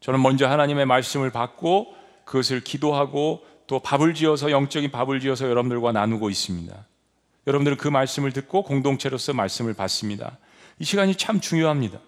저는 0.00 0.20
먼저 0.20 0.48
하나님의 0.48 0.86
말씀을 0.86 1.30
받고 1.30 1.94
그것을 2.24 2.60
기도하고 2.60 3.46
또 3.68 3.78
밥을 3.78 4.14
지어서 4.14 4.50
영적인 4.50 4.90
밥을 4.90 5.20
지어서 5.20 5.48
여러분들과 5.48 5.92
나누고 5.92 6.30
있습니다. 6.30 6.74
여러분들은 7.46 7.78
그 7.78 7.86
말씀을 7.86 8.32
듣고 8.32 8.64
공동체로서 8.64 9.34
말씀을 9.34 9.74
받습니다. 9.74 10.36
이 10.80 10.84
시간이 10.84 11.14
참 11.14 11.40
중요합니다. 11.40 12.00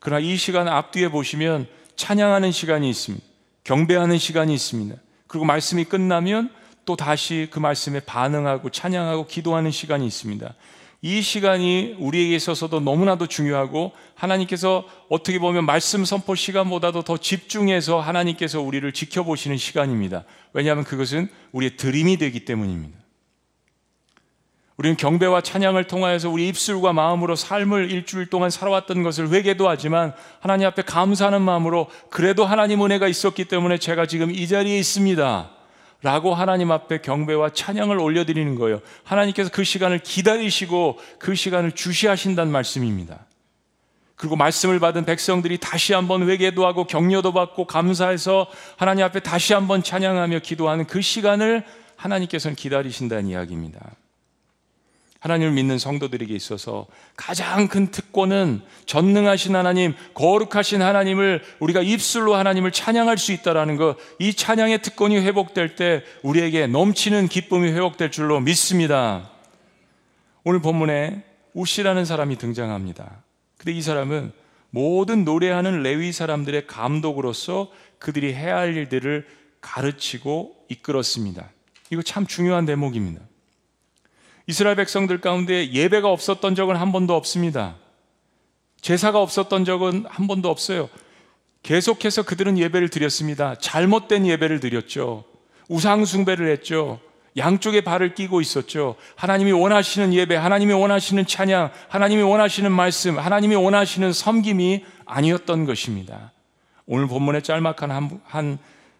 그러나 0.00 0.20
이 0.20 0.36
시간 0.36 0.66
앞뒤에 0.68 1.10
보시면 1.10 1.68
찬양하는 1.98 2.52
시간이 2.52 2.88
있습니다. 2.88 3.26
경배하는 3.64 4.16
시간이 4.16 4.54
있습니다. 4.54 4.96
그리고 5.26 5.44
말씀이 5.44 5.84
끝나면 5.84 6.50
또 6.86 6.96
다시 6.96 7.48
그 7.50 7.58
말씀에 7.58 8.00
반응하고 8.00 8.70
찬양하고 8.70 9.26
기도하는 9.26 9.70
시간이 9.70 10.06
있습니다. 10.06 10.54
이 11.02 11.20
시간이 11.20 11.96
우리에게 11.98 12.34
있어서도 12.36 12.80
너무나도 12.80 13.26
중요하고 13.26 13.92
하나님께서 14.14 14.86
어떻게 15.08 15.38
보면 15.38 15.66
말씀 15.66 16.04
선포 16.04 16.34
시간보다도 16.34 17.02
더 17.02 17.18
집중해서 17.18 18.00
하나님께서 18.00 18.60
우리를 18.62 18.90
지켜보시는 18.92 19.58
시간입니다. 19.58 20.24
왜냐하면 20.54 20.84
그것은 20.84 21.28
우리의 21.52 21.76
드림이 21.76 22.16
되기 22.16 22.44
때문입니다. 22.44 22.96
우리는 24.78 24.96
경배와 24.96 25.40
찬양을 25.40 25.88
통하여서 25.88 26.30
우리 26.30 26.46
입술과 26.46 26.92
마음으로 26.92 27.34
삶을 27.34 27.90
일주일 27.90 28.26
동안 28.26 28.48
살아왔던 28.48 29.02
것을 29.02 29.28
회개도 29.30 29.68
하지만 29.68 30.14
하나님 30.38 30.68
앞에 30.68 30.82
감사하는 30.82 31.42
마음으로 31.42 31.88
그래도 32.10 32.44
하나님 32.44 32.84
은혜가 32.84 33.08
있었기 33.08 33.46
때문에 33.46 33.78
제가 33.78 34.06
지금 34.06 34.30
이 34.30 34.46
자리에 34.46 34.78
있습니다. 34.78 35.50
라고 36.00 36.32
하나님 36.32 36.70
앞에 36.70 37.00
경배와 37.00 37.50
찬양을 37.54 37.98
올려드리는 37.98 38.54
거예요. 38.54 38.80
하나님께서 39.02 39.50
그 39.50 39.64
시간을 39.64 39.98
기다리시고 39.98 41.00
그 41.18 41.34
시간을 41.34 41.72
주시하신다는 41.72 42.52
말씀입니다. 42.52 43.26
그리고 44.14 44.36
말씀을 44.36 44.78
받은 44.78 45.06
백성들이 45.06 45.58
다시 45.58 45.92
한번 45.92 46.28
회개도 46.28 46.64
하고 46.64 46.84
격려도 46.84 47.32
받고 47.32 47.64
감사해서 47.64 48.46
하나님 48.76 49.04
앞에 49.04 49.20
다시 49.20 49.54
한번 49.54 49.82
찬양하며 49.82 50.38
기도하는 50.38 50.86
그 50.86 51.00
시간을 51.00 51.64
하나님께서는 51.96 52.54
기다리신다는 52.54 53.26
이야기입니다. 53.26 53.80
하나님을 55.20 55.52
믿는 55.52 55.78
성도들에게 55.78 56.34
있어서 56.34 56.86
가장 57.16 57.66
큰 57.66 57.90
특권은 57.90 58.62
전능하신 58.86 59.56
하나님, 59.56 59.94
거룩하신 60.14 60.80
하나님을 60.80 61.42
우리가 61.58 61.82
입술로 61.82 62.36
하나님을 62.36 62.70
찬양할 62.70 63.18
수 63.18 63.32
있다라는 63.32 63.76
것, 63.76 63.96
이 64.20 64.32
찬양의 64.32 64.82
특권이 64.82 65.18
회복될 65.18 65.74
때 65.74 66.04
우리에게 66.22 66.68
넘치는 66.68 67.28
기쁨이 67.28 67.72
회복될 67.72 68.12
줄로 68.12 68.38
믿습니다. 68.40 69.30
오늘 70.44 70.60
본문에 70.60 71.24
우시라는 71.52 72.04
사람이 72.04 72.36
등장합니다. 72.38 73.22
근데 73.56 73.72
이 73.72 73.82
사람은 73.82 74.32
모든 74.70 75.24
노래하는 75.24 75.82
레위 75.82 76.12
사람들의 76.12 76.68
감독으로서 76.68 77.72
그들이 77.98 78.34
해야 78.34 78.58
할 78.58 78.76
일들을 78.76 79.26
가르치고 79.60 80.66
이끌었습니다. 80.68 81.50
이거 81.90 82.02
참 82.02 82.26
중요한 82.26 82.66
대목입니다. 82.66 83.20
이스라엘 84.48 84.76
백성들 84.76 85.20
가운데 85.20 85.70
예배가 85.70 86.10
없었던 86.10 86.54
적은 86.54 86.74
한 86.74 86.90
번도 86.90 87.14
없습니다. 87.14 87.76
제사가 88.80 89.20
없었던 89.20 89.66
적은 89.66 90.06
한 90.08 90.26
번도 90.26 90.48
없어요. 90.48 90.88
계속해서 91.62 92.22
그들은 92.22 92.56
예배를 92.56 92.88
드렸습니다. 92.88 93.56
잘못된 93.56 94.26
예배를 94.26 94.60
드렸죠. 94.60 95.24
우상숭배를 95.68 96.50
했죠. 96.50 96.98
양쪽에 97.36 97.82
발을 97.82 98.14
끼고 98.14 98.40
있었죠. 98.40 98.96
하나님이 99.16 99.52
원하시는 99.52 100.14
예배, 100.14 100.36
하나님이 100.36 100.72
원하시는 100.72 101.26
찬양, 101.26 101.70
하나님이 101.88 102.22
원하시는 102.22 102.72
말씀, 102.72 103.18
하나님이 103.18 103.54
원하시는 103.54 104.14
섬김이 104.14 104.82
아니었던 105.04 105.66
것입니다. 105.66 106.32
오늘 106.86 107.06
본문의 107.06 107.42
짤막한 107.42 107.90
한, 107.90 108.20
한 108.24 108.58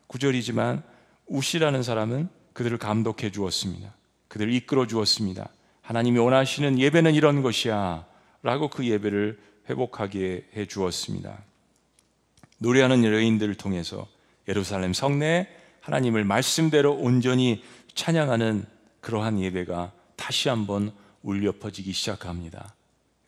구절이지만 0.09 0.83
우시라는 1.27 1.83
사람은 1.83 2.29
그들을 2.53 2.77
감독해 2.77 3.33
주었습니다. 3.33 3.98
그들을 4.29 4.53
이끌어 4.53 4.87
주었습니다. 4.87 5.49
하나님이 5.83 6.19
원하시는 6.19 6.79
예배는 6.79 7.15
이런 7.15 7.43
것이야. 7.43 8.07
라고 8.43 8.69
그 8.69 8.87
예배를 8.87 9.39
회복하게 9.69 10.49
해 10.55 10.67
주었습니다. 10.67 11.39
노래하는 12.59 13.05
여인들을 13.05 13.55
통해서 13.55 14.07
예루살렘 14.49 14.93
성내에 14.93 15.49
하나님을 15.81 16.25
말씀대로 16.25 16.95
온전히 16.95 17.63
찬양하는 17.95 18.67
그러한 19.01 19.41
예배가 19.41 19.93
다시 20.17 20.49
한번 20.49 20.93
울려 21.23 21.53
퍼지기 21.53 21.93
시작합니다. 21.93 22.75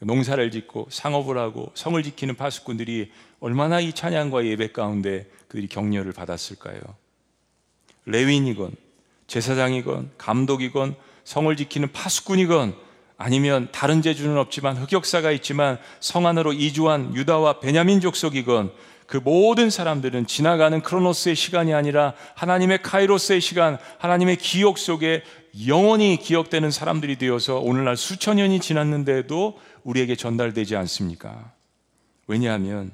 농사를 0.01 0.51
짓고 0.51 0.89
상업을 0.91 1.37
하고 1.39 1.71
성을 1.75 2.03
지키는 2.03 2.37
파수꾼들이 2.37 3.13
얼마나 3.39 3.81
이 3.81 3.93
찬양과 3.93 4.47
예배 4.47 4.73
가운데 4.73 5.31
그들이 5.49 5.69
격려를 5.69 6.13
받았을까요? 6.13 6.81
레윈이건 8.07 8.75
제사장이건 9.31 10.11
감독이건 10.19 10.97
성을 11.23 11.55
지키는 11.55 11.93
파수꾼이건 11.93 12.75
아니면 13.16 13.69
다른 13.71 14.03
재주는 14.03 14.37
없지만 14.37 14.77
흑역사가 14.77 15.31
있지만 15.33 15.79
성 16.01 16.27
안으로 16.27 16.53
이주한 16.53 17.14
유다와 17.14 17.61
베냐민 17.61 18.01
족속이건 18.01 18.73
그 19.07 19.19
모든 19.19 19.71
사람들은 19.71 20.27
지나가는 20.27 20.81
크로노스의 20.83 21.37
시간이 21.37 21.75
아니라 21.75 22.14
하나님의 22.35 22.83
카이로스의 22.83 23.40
시간, 23.40 23.79
하나님의 23.99 24.37
기억 24.37 24.79
속에 24.79 25.23
영원히 25.66 26.16
기억되는 26.16 26.71
사람들이 26.73 27.16
되어서 27.16 27.59
오늘날 27.59 27.97
수천 27.97 28.37
년이 28.37 28.59
지났는데도 28.59 29.61
우리에게 29.85 30.16
전달되지 30.16 30.75
않습니까? 30.75 31.53
왜냐하면 32.27 32.90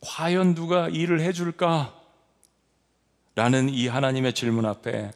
과연 0.00 0.54
누가 0.54 0.88
일을 0.88 1.20
해줄까? 1.20 1.94
라는 3.34 3.68
이 3.68 3.88
하나님의 3.88 4.34
질문 4.34 4.66
앞에 4.66 5.10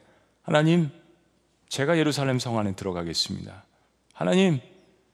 하나님, 0.49 0.89
제가 1.67 1.99
예루살렘 1.99 2.39
성 2.39 2.57
안에 2.57 2.73
들어가겠습니다. 2.73 3.65
하나님, 4.15 4.59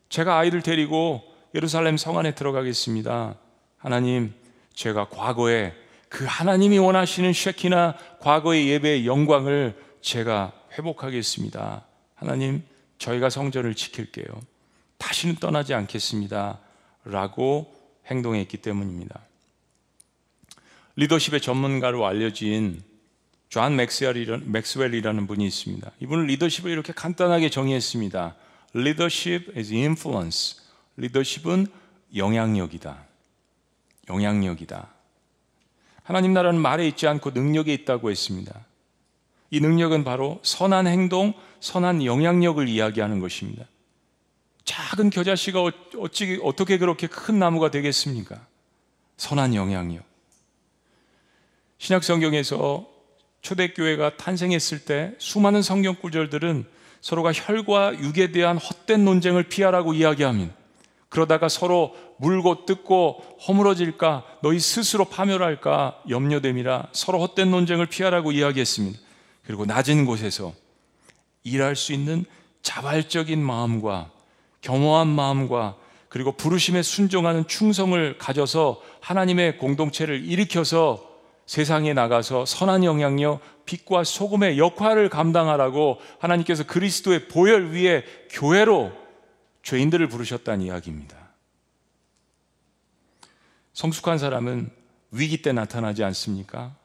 제가 0.07 0.37
아이를 0.37 0.61
데리고 0.61 1.23
예루살렘 1.53 1.97
성 1.97 2.17
안에 2.17 2.35
들어가겠습니다. 2.35 3.35
하나님, 3.75 4.33
제가 4.75 5.09
과거에 5.09 5.73
그 6.07 6.23
하나님이 6.23 6.77
원하시는 6.77 7.33
쉐키나 7.33 7.97
과거의 8.21 8.69
예배의 8.69 9.05
영광을 9.05 9.77
제가 9.99 10.53
회복하겠습니다. 10.77 11.85
하나님, 12.15 12.63
저희가 12.97 13.29
성전을 13.29 13.75
지킬게요. 13.75 14.25
다시는 14.97 15.35
떠나지 15.35 15.73
않겠습니다. 15.73 16.59
라고 17.03 17.75
행동했기 18.05 18.55
때문입니다. 18.55 19.19
리더십의 20.95 21.41
전문가로 21.41 22.05
알려진 22.05 22.81
존 23.55 23.77
맥스웰이라는 23.77 25.27
분이 25.27 25.47
있습니다. 25.47 25.89
이분은 26.01 26.25
리더십을 26.25 26.69
이렇게 26.69 26.91
간단하게 26.91 27.49
정의했습니다. 27.49 28.35
Leadership 28.75 29.57
is 29.57 29.73
influence. 29.73 30.57
리더십은 30.97 31.67
영향력이다. 32.13 33.05
영향력이다. 34.09 34.89
하나님 36.03 36.33
나라는 36.33 36.59
말에 36.59 36.85
있지 36.85 37.07
않고 37.07 37.29
능력에 37.29 37.73
있다고 37.73 38.11
했습니다. 38.11 38.65
이 39.51 39.61
능력은 39.61 40.03
바로 40.03 40.41
선한 40.43 40.87
행동, 40.87 41.33
선한 41.61 42.03
영향력을 42.03 42.67
이야기하는 42.67 43.21
것입니다. 43.21 43.65
작은 44.65 45.11
겨자씨가 45.11 45.61
어찌, 45.97 46.41
어떻게 46.43 46.77
그렇게 46.77 47.07
큰 47.07 47.39
나무가 47.39 47.71
되겠습니까? 47.71 48.45
선한 49.15 49.55
영향력. 49.55 50.03
신약 51.77 52.03
성경에서 52.03 52.94
초대교회가 53.45 54.17
탄생했을 54.17 54.79
때 54.79 55.13
수많은 55.19 55.61
성경 55.61 55.95
구절들은 55.95 56.65
서로가 56.99 57.31
혈과 57.31 57.99
육에 57.99 58.31
대한 58.31 58.57
헛된 58.57 59.05
논쟁을 59.05 59.43
피하라고 59.43 59.93
이야기합니다. 59.93 60.53
그러다가 61.09 61.47
서로 61.47 61.95
물고 62.17 62.65
뜯고 62.65 63.37
허물어질까 63.47 64.25
너희 64.41 64.59
스스로 64.59 65.05
파멸할까 65.05 66.01
염려됨이라 66.09 66.87
서로 66.91 67.19
헛된 67.19 67.51
논쟁을 67.51 67.85
피하라고 67.85 68.31
이야기했습니다. 68.31 68.99
그리고 69.45 69.65
낮은 69.67 70.05
곳에서 70.05 70.53
일할 71.43 71.75
수 71.75 71.93
있는 71.93 72.25
자발적인 72.63 73.39
마음과 73.39 74.09
겸허한 74.61 75.07
마음과 75.07 75.75
그리고 76.09 76.31
부르심에 76.31 76.81
순종하는 76.81 77.47
충성을 77.47 78.17
가져서 78.17 78.81
하나님의 79.01 79.59
공동체를 79.59 80.25
일으켜서 80.25 81.14
세상에 81.45 81.93
나가서 81.93 82.45
선한 82.45 82.83
영향력, 82.83 83.41
빛과 83.65 84.03
소금의 84.03 84.57
역할을 84.57 85.09
감당하라고 85.09 85.99
하나님께서 86.19 86.65
그리스도의 86.65 87.27
보혈 87.27 87.71
위에 87.71 88.03
교회로 88.31 88.91
죄인들을 89.63 90.07
부르셨다는 90.07 90.65
이야기입니다. 90.65 91.17
성숙한 93.73 94.17
사람은 94.17 94.69
위기 95.11 95.41
때 95.41 95.51
나타나지 95.51 96.03
않습니까? 96.03 96.75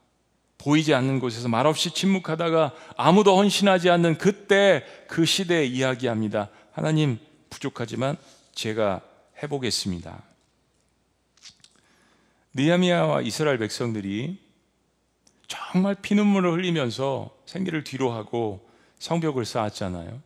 보이지 0.58 0.92
않는 0.94 1.20
곳에서 1.20 1.48
말없이 1.48 1.90
침묵하다가 1.90 2.74
아무도 2.96 3.36
헌신하지 3.36 3.88
않는 3.90 4.18
그때 4.18 4.84
그 5.08 5.24
시대에 5.24 5.64
이야기합니다. 5.64 6.50
하나님 6.72 7.18
부족하지만 7.48 8.16
제가 8.52 9.00
해보겠습니다. 9.42 10.22
니아미아와 12.56 13.22
이스라엘 13.22 13.58
백성들이 13.58 14.49
정말 15.50 15.96
피눈물을 15.96 16.52
흘리면서 16.52 17.36
생계를 17.44 17.82
뒤로 17.82 18.12
하고 18.12 18.70
성벽을 19.00 19.44
쌓았잖아요. 19.44 20.22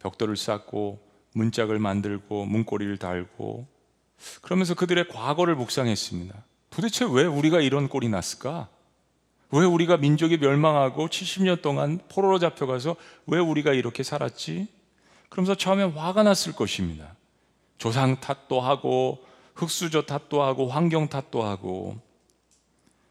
벽돌을 0.00 0.36
쌓고 0.36 1.00
문짝을 1.32 1.78
만들고 1.78 2.44
문고리를 2.44 2.98
달고 2.98 3.66
그러면서 4.42 4.74
그들의 4.74 5.08
과거를 5.08 5.56
묵상했습니다. 5.56 6.44
도대체 6.68 7.06
왜 7.10 7.24
우리가 7.24 7.62
이런 7.62 7.88
꼴이 7.88 8.10
났을까? 8.10 8.68
왜 9.50 9.64
우리가 9.64 9.96
민족이 9.96 10.36
멸망하고 10.36 11.08
70년 11.08 11.62
동안 11.62 11.98
포로로 12.10 12.38
잡혀가서 12.38 12.96
왜 13.28 13.38
우리가 13.38 13.72
이렇게 13.72 14.02
살았지? 14.02 14.68
그러면서 15.30 15.54
처음엔 15.54 15.92
화가 15.92 16.22
났을 16.22 16.52
것입니다. 16.52 17.16
조상 17.78 18.20
탓도 18.20 18.60
하고 18.60 19.24
흙수저 19.54 20.02
탓도 20.02 20.42
하고 20.42 20.68
환경 20.68 21.08
탓도 21.08 21.42
하고 21.42 21.98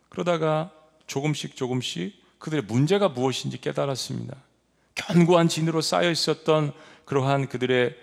그러다가 0.09 0.71
조금씩 1.12 1.58
조금씩 1.58 2.13
그들의 2.39 2.63
문제가 2.63 3.10
무엇인지 3.10 3.60
깨달았습니다. 3.60 4.34
견고한 4.95 5.50
진으로 5.50 5.82
쌓여 5.82 6.10
있었던 6.10 6.71
그러한 7.04 7.50
그들의 7.50 7.93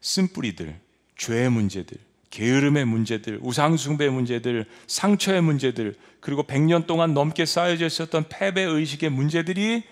쓴뿌리들, 0.00 0.80
죄의 1.18 1.50
문제들, 1.50 1.98
게으름의 2.30 2.86
문제들, 2.86 3.38
우상숭배의 3.42 4.10
문제들, 4.10 4.64
상처의 4.86 5.42
문제들, 5.42 5.94
그리고 6.20 6.42
100년 6.44 6.86
동안 6.86 7.12
넘게 7.12 7.44
쌓여져 7.44 7.84
있었던 7.84 8.30
패배 8.30 8.62
의식의 8.62 9.10
문제들이 9.10 9.82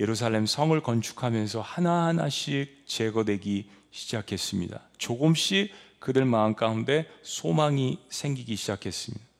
예루살렘 0.00 0.44
성을 0.44 0.78
건축하면서 0.82 1.60
하나하나씩 1.60 2.82
제거되기 2.84 3.70
시작했습니다. 3.92 4.80
조금씩 4.98 5.72
그들 6.00 6.24
마음 6.24 6.56
가운데 6.56 7.08
소망이 7.22 8.00
생기기 8.08 8.56
시작했습니다. 8.56 9.31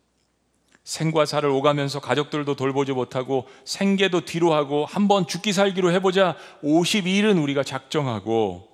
생과 0.85 1.27
사를 1.27 1.49
오가면서 1.49 2.01
가족들도 2.01 2.57
돌보지 2.57 2.93
못하고 2.93 3.47
생계도 3.65 4.23
뒤로 4.23 4.53
하고 4.53 4.85
한번 4.85 5.27
죽기 5.27 5.53
살기로 5.53 5.93
해보자 5.93 6.37
52일은 6.63 7.41
우리가 7.43 7.63
작정하고 7.63 8.69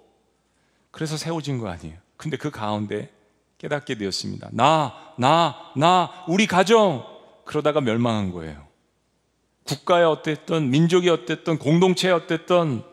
그래서 0.91 1.17
세워진 1.17 1.59
거 1.59 1.69
아니에요. 1.69 1.97
근데 2.17 2.37
그 2.37 2.51
가운데 2.51 3.11
깨닫게 3.59 3.97
되었습니다. 3.97 4.49
나, 4.53 5.15
나, 5.19 5.73
나, 5.77 6.25
우리 6.29 6.47
가정. 6.47 7.05
그러다가 7.45 7.81
멸망한 7.81 8.33
거예요. 8.33 8.67
국가에 9.65 10.05
어땠던, 10.05 10.71
민족이 10.71 11.09
어땠던, 11.09 11.59
공동체에 11.59 12.11
어땠던, 12.11 12.85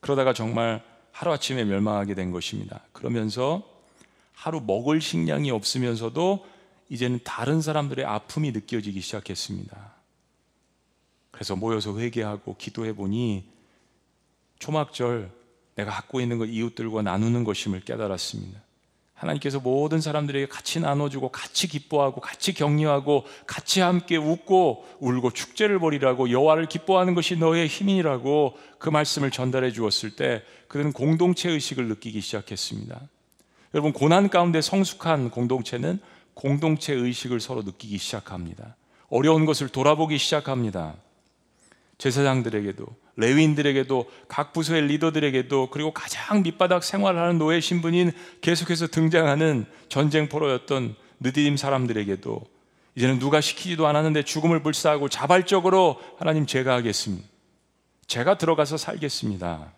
그러다가 0.00 0.32
정말 0.32 0.82
하루아침에 1.12 1.64
멸망하게 1.64 2.14
된 2.14 2.30
것입니다. 2.30 2.80
그러면서 2.92 3.62
하루 4.32 4.60
먹을 4.64 5.00
식량이 5.00 5.50
없으면서도 5.50 6.46
이제는 6.88 7.20
다른 7.24 7.60
사람들의 7.60 8.04
아픔이 8.04 8.52
느껴지기 8.52 9.00
시작했습니다. 9.00 9.94
그래서 11.30 11.54
모여서 11.54 11.98
회개하고 11.98 12.56
기도해 12.56 12.94
보니 12.94 13.44
초막절 14.58 15.30
내가 15.76 15.92
갖고 15.92 16.20
있는 16.20 16.38
것 16.38 16.46
이웃들과 16.46 17.02
나누는 17.02 17.44
것임을 17.44 17.80
깨달았습니다. 17.80 18.60
하나님께서 19.14 19.58
모든 19.58 20.00
사람들에게 20.00 20.46
같이 20.46 20.80
나눠주고 20.80 21.30
같이 21.30 21.66
기뻐하고 21.66 22.20
같이 22.20 22.54
격려하고 22.54 23.24
같이 23.46 23.80
함께 23.80 24.16
웃고 24.16 24.84
울고 25.00 25.32
축제를 25.32 25.80
벌이라고 25.80 26.30
여호와를 26.30 26.66
기뻐하는 26.66 27.14
것이 27.14 27.36
너의 27.36 27.66
힘이라고 27.66 28.56
그 28.78 28.88
말씀을 28.88 29.30
전달해 29.30 29.72
주었을 29.72 30.14
때 30.14 30.42
그들은 30.68 30.92
공동체 30.92 31.50
의식을 31.50 31.88
느끼기 31.88 32.20
시작했습니다. 32.20 33.00
여러분 33.74 33.92
고난 33.92 34.28
가운데 34.30 34.60
성숙한 34.60 35.30
공동체는 35.30 36.00
공동체 36.38 36.94
의식을 36.94 37.40
서로 37.40 37.62
느끼기 37.62 37.98
시작합니다. 37.98 38.76
어려운 39.08 39.44
것을 39.44 39.68
돌아보기 39.68 40.18
시작합니다. 40.18 40.94
제사장들에게도 41.98 42.86
레위인들에게도 43.16 44.08
각 44.28 44.52
부서의 44.52 44.82
리더들에게도 44.82 45.70
그리고 45.70 45.92
가장 45.92 46.44
밑바닥 46.44 46.84
생활하는 46.84 47.38
노예 47.38 47.58
신분인 47.58 48.12
계속해서 48.40 48.86
등장하는 48.86 49.66
전쟁 49.88 50.28
포로였던 50.28 50.94
느디딤 51.18 51.56
사람들에게도 51.56 52.40
이제는 52.94 53.18
누가 53.18 53.40
시키지도 53.40 53.88
않았는데 53.88 54.22
죽음을 54.22 54.62
불사하고 54.62 55.08
자발적으로 55.08 56.00
하나님 56.18 56.46
제가 56.46 56.72
하겠습니다. 56.72 57.26
제가 58.06 58.38
들어가서 58.38 58.76
살겠습니다. 58.76 59.72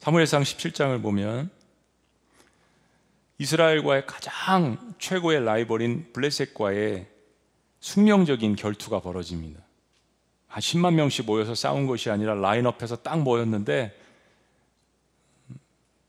사무엘상 0.00 0.42
17장을 0.42 1.00
보면 1.00 1.50
이스라엘과의 3.38 4.06
가장 4.06 4.94
최고의 4.98 5.44
라이벌인 5.44 6.12
블레셋과의 6.12 7.06
숙명적인 7.80 8.56
결투가 8.56 9.00
벌어집니다. 9.00 9.60
한 10.48 10.60
10만 10.60 10.94
명씩 10.94 11.26
모여서 11.26 11.54
싸운 11.54 11.86
것이 11.86 12.10
아니라 12.10 12.34
라인업해서 12.34 12.96
딱 12.96 13.20
모였는데 13.20 13.96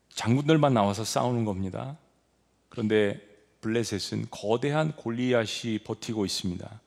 장군들만 0.09 0.73
나와서 0.73 1.03
싸우는 1.03 1.45
겁니다. 1.45 1.97
그런데 2.69 3.21
블레셋은 3.61 4.27
거대한 4.31 4.93
골리앗이 4.95 5.79
버티고 5.83 6.25
있습니다. 6.25 6.81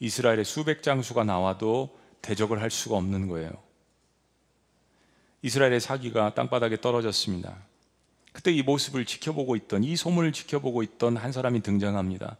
이스라엘의 0.00 0.44
수백 0.44 0.82
장수가 0.82 1.24
나와도 1.24 1.98
대적을 2.22 2.62
할 2.62 2.70
수가 2.70 2.96
없는 2.96 3.26
거예요. 3.28 3.50
이스라엘의 5.42 5.80
사기가 5.80 6.34
땅바닥에 6.34 6.80
떨어졌습니다. 6.80 7.67
그때 8.38 8.52
이 8.52 8.62
모습을 8.62 9.04
지켜보고 9.04 9.56
있던 9.56 9.82
이 9.82 9.96
소문을 9.96 10.30
지켜보고 10.30 10.84
있던 10.84 11.16
한 11.16 11.32
사람이 11.32 11.60
등장합니다. 11.60 12.36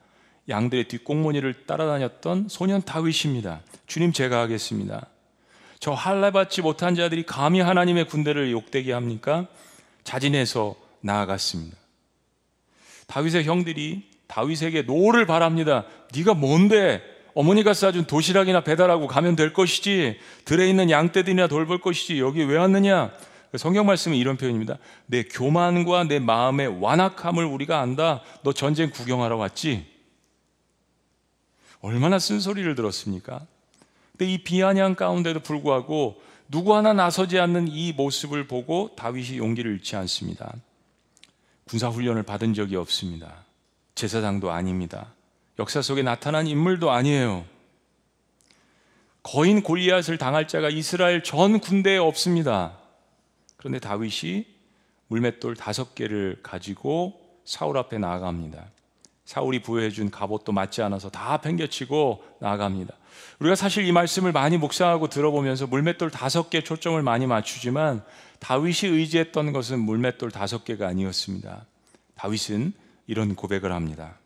양들의 0.48 0.86
뒷공무니를 0.86 1.66
따라다녔던 1.66 2.46
소년 2.48 2.82
다윗입니다. 2.82 3.62
주님 3.88 4.12
제가 4.12 4.40
하겠습니다. 4.42 5.08
저 5.80 5.90
할례받지 5.90 6.62
못한 6.62 6.94
자들이 6.94 7.24
감히 7.24 7.58
하나님의 7.58 8.06
군대를 8.06 8.52
욕되게 8.52 8.92
합니까? 8.92 9.48
자진해서 10.04 10.76
나아갔습니다. 11.00 11.76
다윗의 13.08 13.42
형들이 13.42 14.08
다윗에게 14.28 14.82
노를 14.82 15.26
발합니다. 15.26 15.84
네가 16.14 16.34
뭔데? 16.34 17.02
어머니가 17.34 17.74
싸준 17.74 18.04
도시락이나 18.04 18.60
배달하고 18.60 19.08
가면 19.08 19.34
될 19.34 19.52
것이지. 19.52 20.16
들에 20.44 20.68
있는 20.70 20.90
양떼들이나 20.90 21.48
돌볼 21.48 21.80
것이지. 21.80 22.20
여기 22.20 22.44
왜 22.44 22.56
왔느냐? 22.56 23.10
성경 23.56 23.86
말씀은 23.86 24.16
이런 24.16 24.36
표현입니다. 24.36 24.76
내 25.06 25.22
교만과 25.22 26.04
내 26.04 26.18
마음의 26.18 26.80
완악함을 26.80 27.44
우리가 27.44 27.80
안다. 27.80 28.22
너 28.42 28.52
전쟁 28.52 28.90
구경하러 28.90 29.36
왔지? 29.36 29.86
얼마나 31.80 32.18
쓴소리를 32.18 32.74
들었습니까? 32.74 33.46
근데 34.12 34.32
이 34.32 34.38
비아냥 34.42 34.94
가운데도 34.94 35.40
불구하고 35.40 36.20
누구 36.50 36.74
하나 36.74 36.92
나서지 36.92 37.38
않는 37.38 37.68
이 37.68 37.92
모습을 37.92 38.46
보고 38.46 38.90
다윗이 38.96 39.38
용기를 39.38 39.72
잃지 39.72 39.96
않습니다. 39.96 40.52
군사 41.64 41.88
훈련을 41.88 42.22
받은 42.22 42.54
적이 42.54 42.76
없습니다. 42.76 43.44
제사장도 43.94 44.50
아닙니다. 44.50 45.12
역사 45.58 45.82
속에 45.82 46.02
나타난 46.02 46.46
인물도 46.46 46.90
아니에요. 46.90 47.44
거인 49.22 49.62
골리앗을 49.62 50.16
당할 50.16 50.48
자가 50.48 50.70
이스라엘 50.70 51.22
전 51.22 51.60
군대에 51.60 51.98
없습니다. 51.98 52.77
그런데 53.58 53.78
다윗이 53.78 54.46
물맷돌 55.08 55.56
다섯 55.56 55.94
개를 55.94 56.38
가지고 56.42 57.20
사울 57.44 57.76
앞에 57.76 57.98
나아갑니다. 57.98 58.70
사울이 59.24 59.60
부여해 59.60 59.90
준 59.90 60.10
갑옷도 60.10 60.52
맞지 60.52 60.80
않아서 60.80 61.10
다 61.10 61.38
팽개치고 61.38 62.24
나아갑니다. 62.40 62.94
우리가 63.40 63.56
사실 63.56 63.86
이 63.86 63.92
말씀을 63.92 64.32
많이 64.32 64.56
묵상하고 64.56 65.08
들어보면서 65.08 65.66
물맷돌 65.66 66.10
다섯 66.10 66.48
개 66.48 66.62
초점을 66.62 67.00
많이 67.02 67.26
맞추지만 67.26 68.02
다윗이 68.38 68.92
의지했던 68.92 69.52
것은 69.52 69.80
물맷돌 69.80 70.30
다섯 70.30 70.64
개가 70.64 70.86
아니었습니다. 70.86 71.66
다윗은 72.14 72.72
이런 73.06 73.34
고백을 73.34 73.72
합니다. 73.72 74.18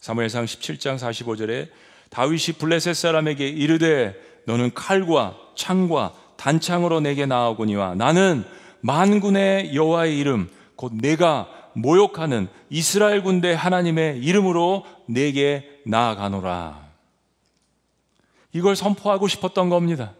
사무엘상 0.00 0.46
17장 0.46 0.98
45절에 0.98 1.68
다윗이 2.10 2.56
블레셋 2.58 2.96
사람에게 2.96 3.46
이르되 3.46 4.16
너는 4.46 4.72
칼과 4.74 5.36
창과 5.54 6.14
단창으로 6.38 7.00
내게 7.00 7.26
나아오거니와 7.26 7.96
나는 7.96 8.44
만군의 8.80 9.74
여호와의 9.74 10.18
이름 10.18 10.48
곧 10.76 10.94
내가 10.94 11.48
모욕하는 11.74 12.48
이스라엘 12.70 13.22
군대 13.22 13.52
하나님의 13.52 14.20
이름으로 14.20 14.86
내게 15.06 15.68
나아가노라. 15.84 16.88
이걸 18.52 18.76
선포하고 18.76 19.28
싶었던 19.28 19.68
겁니다. 19.68 20.14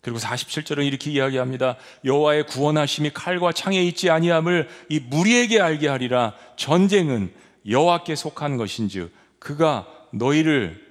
그리고 0.00 0.18
47절은 0.18 0.86
이렇게 0.86 1.10
이야기합니다. 1.10 1.76
여호와의 2.04 2.46
구원하심이 2.46 3.10
칼과 3.10 3.52
창에 3.52 3.82
있지 3.82 4.08
아니함을 4.08 4.68
이 4.88 4.98
무리에게 4.98 5.60
알게 5.60 5.88
하리라. 5.88 6.34
전쟁은 6.56 7.32
여호와께 7.68 8.14
속한 8.14 8.56
것인즉 8.56 9.12
그가 9.38 9.86
너희를 10.12 10.82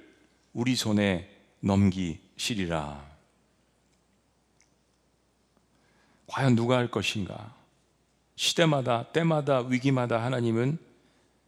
우리 0.52 0.76
손에 0.76 1.28
넘기시리라. 1.60 3.09
과연 6.30 6.54
누가 6.54 6.76
할 6.76 6.88
것인가? 6.88 7.52
시대마다 8.36 9.02
때마다 9.12 9.62
위기마다 9.62 10.22
하나님은 10.22 10.78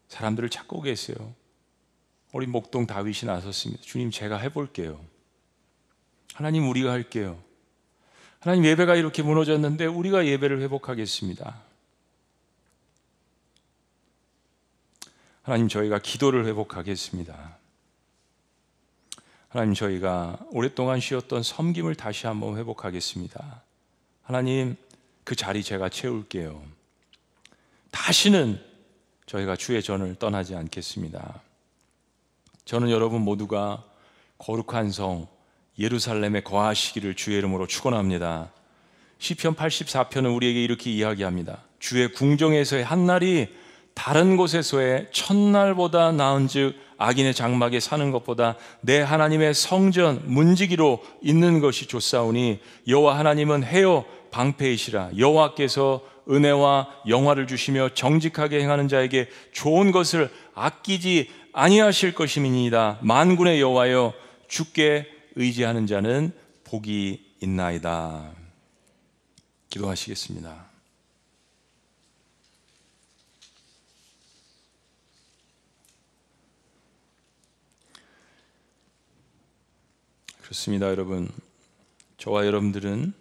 사람들을 0.08 0.50
찾고 0.50 0.82
계세요. 0.82 1.34
우리 2.32 2.48
목동 2.48 2.84
다윗이 2.84 3.20
나섰습니다. 3.26 3.80
주님 3.82 4.10
제가 4.10 4.38
해볼게요. 4.38 5.00
하나님 6.34 6.68
우리가 6.68 6.90
할게요. 6.90 7.40
하나님 8.40 8.64
예배가 8.64 8.96
이렇게 8.96 9.22
무너졌는데 9.22 9.86
우리가 9.86 10.26
예배를 10.26 10.60
회복하겠습니다. 10.62 11.62
하나님 15.42 15.68
저희가 15.68 16.00
기도를 16.00 16.44
회복하겠습니다. 16.46 17.56
하나님 19.48 19.74
저희가 19.74 20.40
오랫동안 20.50 20.98
쉬었던 20.98 21.44
섬김을 21.44 21.94
다시 21.94 22.26
한번 22.26 22.58
회복하겠습니다. 22.58 23.62
하나님 24.22 24.76
그 25.24 25.34
자리 25.34 25.62
제가 25.62 25.88
채울게요. 25.88 26.62
다시는 27.90 28.60
저희가 29.26 29.56
주의 29.56 29.82
전을 29.82 30.16
떠나지 30.16 30.54
않겠습니다. 30.54 31.40
저는 32.64 32.90
여러분 32.90 33.22
모두가 33.22 33.84
거룩한 34.38 34.90
성 34.90 35.26
예루살렘에 35.78 36.42
거하시기를 36.42 37.16
주의 37.16 37.38
이름으로 37.38 37.66
축원합니다. 37.66 38.52
시편 39.18 39.54
84편은 39.54 40.34
우리에게 40.34 40.62
이렇게 40.62 40.90
이야기합니다. 40.90 41.62
주의 41.78 42.12
궁정에서의 42.12 42.84
한 42.84 43.06
날이 43.06 43.54
다른 43.94 44.36
곳에서의 44.36 45.08
첫날보다 45.12 46.12
나은즉 46.12 46.74
악인의 46.98 47.34
장막에 47.34 47.80
사는 47.80 48.10
것보다 48.10 48.56
내 48.80 49.00
하나님의 49.00 49.54
성전 49.54 50.22
문지기로 50.24 51.02
있는 51.20 51.60
것이 51.60 51.86
좋사오니 51.86 52.60
여호와 52.86 53.18
하나님은 53.18 53.64
해요 53.64 54.04
방패이시라. 54.30 55.10
여호와께서 55.18 56.02
은혜와 56.30 56.88
영화를 57.08 57.46
주시며 57.46 57.90
정직하게 57.94 58.60
행하는 58.60 58.88
자에게 58.88 59.28
좋은 59.52 59.90
것을 59.90 60.30
아끼지 60.54 61.30
아니하실 61.52 62.14
것임이니이다. 62.14 62.98
만군의 63.02 63.60
여호와여 63.60 64.14
주께 64.48 65.06
의지하는 65.34 65.86
자는 65.86 66.32
복이 66.64 67.36
있나이다. 67.40 68.30
기도하시겠습니다. 69.68 70.71
그렇습니다, 80.52 80.90
여러분. 80.90 81.30
저와 82.18 82.44
여러분들은 82.44 83.14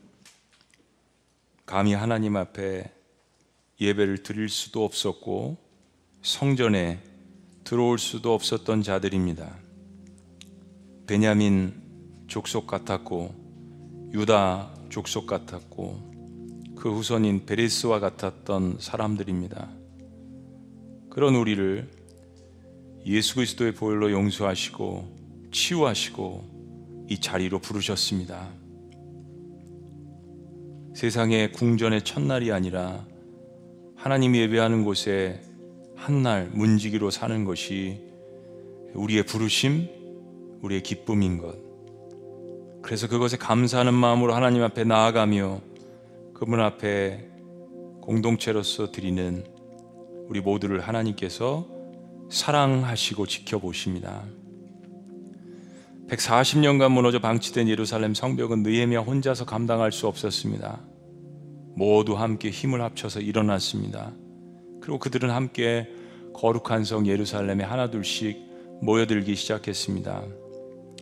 감히 1.66 1.94
하나님 1.94 2.36
앞에 2.36 2.92
예배를 3.80 4.22
드릴 4.22 4.50
수도 4.50 4.84
없었고 4.84 5.56
성전에 6.24 7.00
들어올 7.64 8.00
수도 8.00 8.34
없었던 8.34 8.84
자들입니다. 8.84 9.56
베냐민 11.08 11.82
족속 12.28 12.68
같았고 12.68 14.10
유다 14.14 14.76
족속 14.90 15.26
같았고 15.26 16.74
그 16.76 16.94
후손인 16.94 17.46
베레스와 17.46 18.02
같았던 18.02 18.80
사람들입니다. 18.82 19.70
그런 21.10 21.36
우리를 21.36 21.90
예수 23.06 23.36
그리스도의 23.36 23.74
보혈로 23.74 24.12
용서하시고 24.12 25.50
치유하시고 25.54 26.51
이 27.12 27.20
자리로 27.20 27.59
부르셨습니다. 27.59 28.47
세상의 30.95 31.51
궁전의 31.51 32.05
첫날이 32.05 32.53
아니라 32.53 33.05
하나님 33.97 34.34
예배하는 34.34 34.86
곳에 34.86 35.41
한 35.97 36.24
날 36.24 36.49
문지기로 36.53 37.12
사는 37.12 37.43
것이 37.43 37.99
우리의 38.93 39.24
부르심, 39.24 39.89
우리의 40.62 40.84
기쁨인 40.84 41.38
것. 41.38 41.57
그래서 42.82 43.09
그것에 43.09 43.36
감사하는 43.36 43.93
마음으로 43.93 44.34
하나님 44.34 44.64
앞에 44.64 44.86
나아가며 44.86 45.59
그분 46.34 46.62
앞에 46.62 47.30
공동체로서 48.01 48.93
드리는 48.93 49.43
우리 50.30 50.39
모두를 50.39 50.80
하나님께서 50.80 51.68
사랑하시고 52.30 53.28
지켜보십니다. 53.28 54.24
140년간 56.12 56.91
무너져 56.91 57.20
방치된 57.20 57.70
예루살렘 57.70 58.14
성벽은 58.14 58.64
느헤미야 58.64 58.99
혼자서 58.99 59.45
감당할 59.45 59.93
수 59.93 60.07
없었습니다. 60.07 60.82
모두 61.76 62.16
함께 62.16 62.49
힘을 62.49 62.82
합쳐서 62.82 63.22
일어났습니다. 63.22 64.12
그리고 64.82 64.99
그들은 64.99 65.30
함께 65.30 65.88
거룩한 66.34 66.84
성 66.84 67.07
예루살렘에 67.07 67.64
하나둘씩 67.64 68.38
모여들기 68.82 69.36
시작했습니다. 69.36 70.24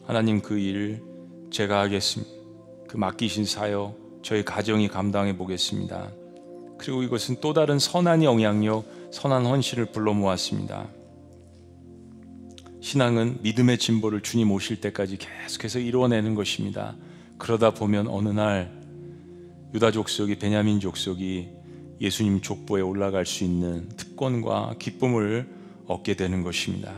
하나님 0.06 0.42
그 0.42 0.60
일 0.60 1.02
제가 1.50 1.82
하겠습니다. 1.82 2.32
그 2.88 2.98
맡기신 2.98 3.46
사역 3.46 4.22
저희 4.22 4.46
가정이 4.46 4.90
감당해 4.90 5.36
보겠습니다. 5.36 6.12
그리고 6.78 7.02
이것은 7.02 7.38
또 7.42 7.54
다른 7.54 7.80
선한 7.80 8.24
영향력, 8.24 8.86
선한 9.12 9.46
헌신을 9.46 9.88
불러 9.88 10.14
모았습니다. 10.14 10.88
신앙은 12.82 13.40
믿음의 13.42 13.78
진보를 13.78 14.22
주님 14.22 14.52
오실 14.52 14.80
때까지 14.80 15.18
계속해서 15.18 15.80
이루어내는 15.80 16.36
것입니다. 16.36 16.96
그러다 17.38 17.72
보면 17.72 18.08
어느 18.08 18.30
날 18.30 18.72
유다 19.74 19.92
족속이 19.92 20.40
베냐민 20.40 20.80
족속이 20.80 21.50
예수님 22.02 22.42
족보에 22.42 22.82
올라갈 22.82 23.26
수 23.26 23.44
있는 23.44 23.90
특권과 23.90 24.76
기쁨을 24.80 25.48
얻게 25.88 26.16
되는 26.16 26.44
것입니다. 26.44 26.94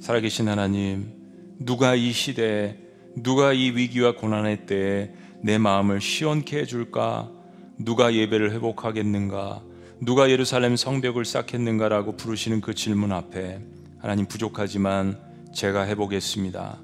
살아계신 0.00 0.48
하나님, 0.48 1.12
누가 1.58 1.94
이 1.94 2.10
시대에 2.12 2.78
누가 3.14 3.52
이 3.52 3.70
위기와 3.70 4.16
고난의 4.16 4.66
때에 4.66 5.12
내 5.42 5.58
마음을 5.58 6.00
시원케 6.00 6.58
해줄까? 6.60 7.30
누가 7.78 8.14
예배를 8.14 8.52
회복하겠는가? 8.52 9.62
누가 10.00 10.30
예루살렘 10.30 10.76
성벽을 10.76 11.24
쌓겠는가라고 11.24 12.16
부르시는 12.16 12.60
그 12.60 12.74
질문 12.74 13.12
앞에 13.12 13.60
하나님 14.02 14.26
부족하지만 14.26 15.16
제가 15.54 15.82
해보겠습니다. 15.82 16.76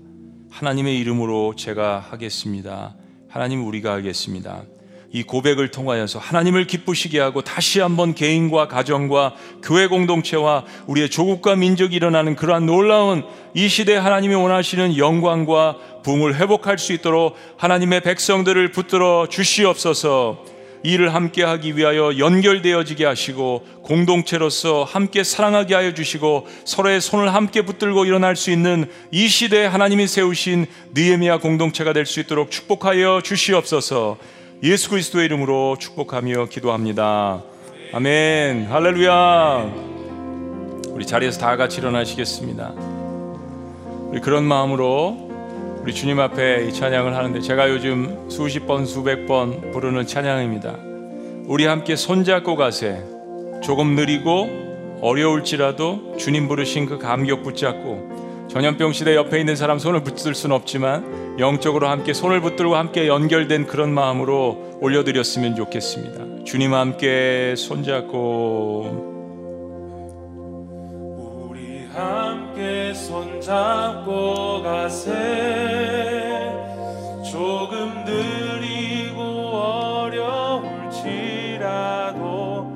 하나님의 0.51 1.01
이름으로 1.01 1.57
제가 1.57 1.99
하겠습니다. 1.99 2.95
하나님 3.29 3.67
우리가 3.67 3.93
하겠습니다. 3.93 4.63
이 5.11 5.25
고백을 5.25 5.73
통하여서 5.73 6.21
하나님을 6.21 6.69
기쁘시게 6.69 7.19
하고 7.19 7.43
다시 7.43 7.81
한번 7.81 8.15
개인과 8.15 8.69
가정과 8.69 9.35
교회 9.65 9.89
공동체와 9.89 10.65
우리의 10.87 11.11
조국과 11.11 11.57
민족이 11.57 11.97
일어나는 11.97 12.37
그러한 12.37 12.67
놀라운 12.67 13.25
이 13.53 13.67
시대 13.69 13.97
하나님이 13.97 14.37
원하시는 14.37 14.97
영광과 14.97 15.77
붕을 16.05 16.37
회복할 16.37 16.79
수 16.79 16.93
있도록 16.93 17.35
하나님의 17.57 18.03
백성들을 18.03 18.71
붙들어 18.71 19.27
주시옵소서. 19.29 20.58
일을 20.83 21.15
함께 21.15 21.43
하기 21.45 21.77
위하여 21.77 22.19
연결되어지게 22.19 23.05
하시고 23.05 23.65
공동체로서 23.83 24.85
함께 24.85 25.25
사랑하게 25.25 25.75
하여 25.75 25.95
주시고 25.95 26.47
서로의 26.65 27.01
손을 27.01 27.35
함께 27.35 27.63
붙들고 27.63 28.05
일어날 28.05 28.37
수 28.37 28.51
있는 28.51 28.91
이 29.11 29.29
시대에 29.29 29.67
하나님이 29.67 30.07
세우신 30.07 30.67
느헤미야 30.95 31.39
공동체가 31.39 31.93
될 31.93 32.07
수 32.07 32.21
있도록 32.21 32.51
축복하여 32.51 33.21
주시옵소서. 33.23 34.17
예수 34.63 34.89
그리스도의 34.91 35.27
이름으로 35.27 35.77
축복하며 35.79 36.47
기도합니다. 36.47 37.43
아멘. 37.93 38.67
할렐루야. 38.71 39.73
우리 40.89 41.07
자리에서 41.07 41.39
다 41.39 41.57
같이 41.57 41.79
일어나시겠습니다. 41.79 42.73
우리 44.11 44.21
그런 44.21 44.45
마음으로 44.45 45.28
우리 45.89 45.95
주님 45.95 46.21
앞에 46.21 46.67
이 46.69 46.73
찬양을 46.75 47.17
하는데 47.17 47.41
제가 47.41 47.71
요즘 47.71 48.29
수십 48.29 48.67
번 48.67 48.85
수백 48.85 49.25
번 49.27 49.71
부르는 49.73 50.07
찬양입니다. 50.07 50.77
우리 51.47 51.65
함께 51.65 51.97
손잡고 51.97 52.57
가세. 52.57 53.03
조금 53.63 53.95
느리고 53.95 54.51
어려울지라도 55.01 56.19
주님 56.19 56.47
부르신 56.47 56.85
그 56.85 56.99
감격 56.99 57.43
붙잡고 57.43 58.49
전염병 58.51 58.93
시대 58.93 59.17
옆에 59.17 59.41
있는 59.41 59.57
사람 59.57 59.79
손을 59.79 60.03
붙들 60.03 60.35
수는 60.35 60.55
없지만 60.55 61.39
영적으로 61.39 61.89
함께 61.89 62.13
손을 62.13 62.43
붙들고 62.43 62.77
함께 62.77 63.09
연결된 63.09 63.67
그런 63.67 63.91
마음으로 63.95 64.77
올려드렸으면 64.83 65.57
좋겠습니다. 65.57 66.45
주님 66.45 66.75
함께 66.75 67.55
손잡고 67.57 69.18
손잡고 73.49 74.63
가세. 74.63 75.11
조금 77.25 78.05
느리고 78.05 79.23
어려울지라도 80.93 82.71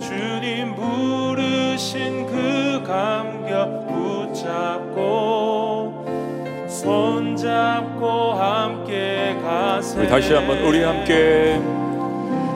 주님 0.00 0.76
부르신 0.76 2.26
그 2.26 2.84
감격 2.86 3.88
붙잡고 3.88 6.04
손잡고 6.68 8.34
함께 8.34 9.36
가세. 9.42 10.02
우리 10.02 10.08
다시 10.08 10.34
한번 10.34 10.58
우리 10.58 10.84
함께. 10.84 11.60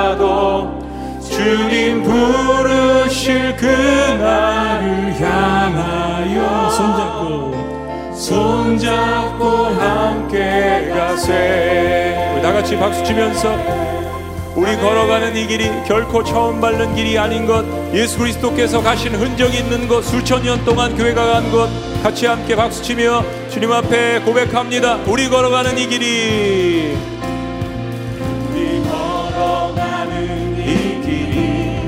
주님 1.23 2.03
부르실 2.03 3.57
그날을 3.57 5.15
향하여 5.21 6.71
손잡고 6.71 8.13
손잡고 8.13 9.47
함께 9.79 10.91
가세. 10.93 12.33
우리 12.35 12.43
다 12.43 12.53
같이 12.53 12.77
박수 12.77 13.05
치면서 13.05 13.57
우리 14.57 14.77
걸어가는 14.77 15.37
이 15.37 15.47
길이 15.47 15.71
결코 15.87 16.23
처음 16.25 16.61
밟는 16.61 16.95
길이 16.95 17.19
아닌 17.19 17.47
것 17.47 17.65
예수 17.93 18.19
그리스도께서 18.19 18.83
가신 18.83 19.15
흔적이 19.15 19.59
있는 19.59 19.87
것 19.89 20.05
수천 20.05 20.43
년 20.43 20.65
동안 20.65 20.97
교회가 20.97 21.25
간것 21.25 21.94
같이 22.05 22.27
함께 22.27 22.55
박수 22.55 22.83
치며 22.83 23.25
주님 23.49 23.73
앞에 23.73 24.21
고백합니다. 24.21 24.97
우리 25.07 25.27
걸어가는 25.27 25.79
이 25.79 25.87
길이. 25.87 26.95
우리 28.51 28.83
걸어가는 28.83 30.59
이 30.59 31.01
길이 31.01 31.81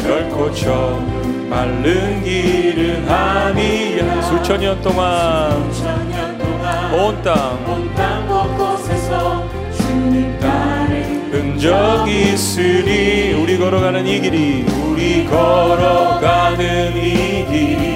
결코 0.00 0.54
처음 0.54 1.50
밟는 1.50 2.22
길은 2.22 3.08
아니야. 3.08 4.22
수천 4.22 4.60
년 4.60 4.80
동안 4.80 5.72
천년 5.72 6.38
동안 6.38 6.94
온 6.94 7.20
땅 7.24 7.64
온땅 7.68 8.28
곳곳에서 8.28 9.44
주님 9.76 10.38
따른 10.38 11.32
흔적이 11.32 12.32
있으니 12.34 13.32
우리 13.42 13.58
걸어가는 13.58 14.06
이 14.06 14.20
길이 14.20 14.62
우리 14.86 15.26
걸어가는 15.26 16.96
이 16.96 17.44
길이 17.50 17.93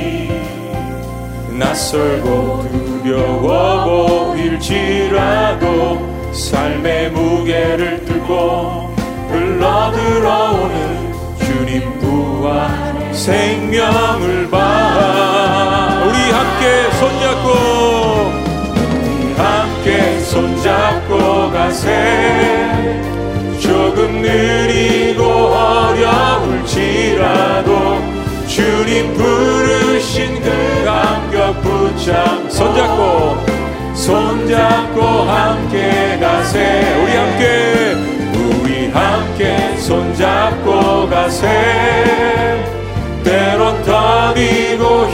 낯설고 1.59 2.67
두려워 3.03 4.33
보일지라도 4.33 5.99
삶의 6.33 7.11
무게를 7.11 8.05
뚫고 8.05 8.95
흘러들어오는 9.31 11.13
주님 11.41 11.99
부활 11.99 13.13
생명을 13.13 14.49
봐. 14.49 16.05
우리 16.07 16.17
함께 16.31 16.89
손잡고 16.93 17.49
함께 19.37 20.21
손잡고 20.21 21.51
가세. 21.51 21.89
조금 23.61 24.23
느리고 24.23 25.25
어려울지라도 26.45 27.19
주님 28.47 29.13
부르 29.15 29.88
신 30.09 30.41
그 30.41 30.49
감격 30.87 31.61
붙잡고 31.63 32.49
손잡고 32.49 33.37
손잡고 33.95 35.03
함께 35.03 36.19
가세 36.19 36.97
우리 37.03 37.13
함께 37.13 37.95
우리 38.35 38.89
함께 38.89 39.77
손잡고 39.77 41.11
가세 41.11 41.45
때론 43.23 43.83
더디고 43.83 45.09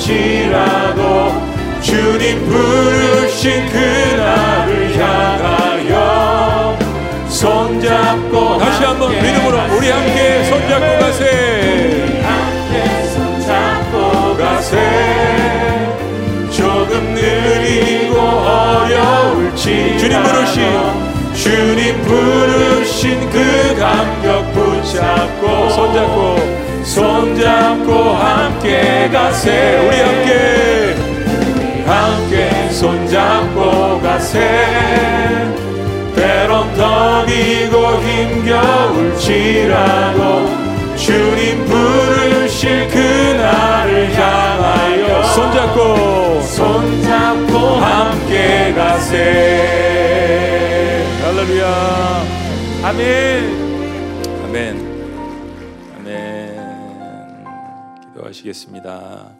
힘겨울지라도 0.00 1.00
주님 1.80 2.44
부르신 2.50 3.66
그날을 3.70 4.94
향하여 5.00 6.76
손잡고 7.28 8.58
다시 8.58 8.84
한번 8.84 9.10
믿음으로 9.10 9.56
우리 9.74 9.88
함께 9.90 10.44
손잡고 10.44 10.98
가세 10.98 11.69
주님 19.60 20.22
부르신. 20.22 20.62
주님 21.34 22.00
부르신 22.02 23.30
그 23.30 23.76
감격 23.78 24.54
붙잡고 24.54 25.68
손잡고. 25.68 26.60
손잡고 26.82 27.92
함께 28.14 29.10
가세 29.12 29.78
우리 29.86 30.00
함께. 30.00 30.96
함께 31.86 32.70
손잡고 32.70 34.00
가세 34.00 34.38
때론 36.14 36.72
더디고 36.74 38.00
힘겨울지라도 39.10 40.20
주님 40.96 41.66
부르실 41.66 42.88
그날을 42.88 44.14
향하여 44.14 45.22
손잡고 45.24 46.29
할렐루야. 51.22 52.24
아멘. 52.84 53.04
아멘. 54.44 54.76
아멘. 55.98 57.44
기도하시겠습니다. 58.12 59.30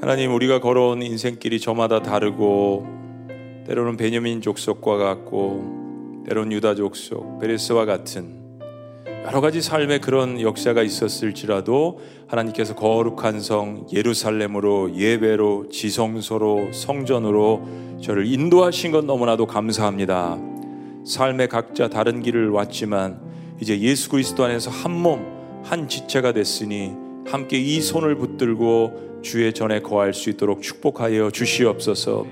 하나님 0.00 0.34
우리가 0.34 0.60
걸어온 0.60 1.02
인생길이 1.02 1.60
저마다 1.60 2.02
다르고 2.02 2.86
때로는 3.66 3.96
베냐민 3.96 4.40
족속과 4.40 4.96
같고 4.96 6.24
때로는 6.26 6.50
유다 6.52 6.74
족속 6.74 7.38
베레스와 7.38 7.84
같은 7.84 8.41
여러 9.24 9.40
가지 9.40 9.62
삶의 9.62 10.00
그런 10.00 10.40
역사가 10.40 10.82
있었을지라도 10.82 12.00
하나님께서 12.26 12.74
거룩한 12.74 13.40
성 13.40 13.86
예루살렘으로 13.92 14.96
예배로 14.96 15.68
지성소로 15.68 16.72
성전으로 16.72 17.62
저를 18.02 18.26
인도하신 18.26 18.90
것 18.90 19.04
너무나도 19.04 19.46
감사합니다. 19.46 20.38
삶의 21.06 21.48
각자 21.48 21.88
다른 21.88 22.20
길을 22.20 22.50
왔지만 22.50 23.20
이제 23.60 23.78
예수 23.78 24.10
그리스도 24.10 24.42
안에서 24.42 24.70
한 24.70 24.90
몸, 24.90 25.24
한 25.62 25.88
지체가 25.88 26.32
됐으니 26.32 26.92
함께 27.24 27.58
이 27.58 27.80
손을 27.80 28.16
붙들고 28.16 29.20
주의 29.22 29.52
전에 29.52 29.80
거할 29.82 30.14
수 30.14 30.30
있도록 30.30 30.62
축복하여 30.62 31.30
주시옵소서. 31.30 32.26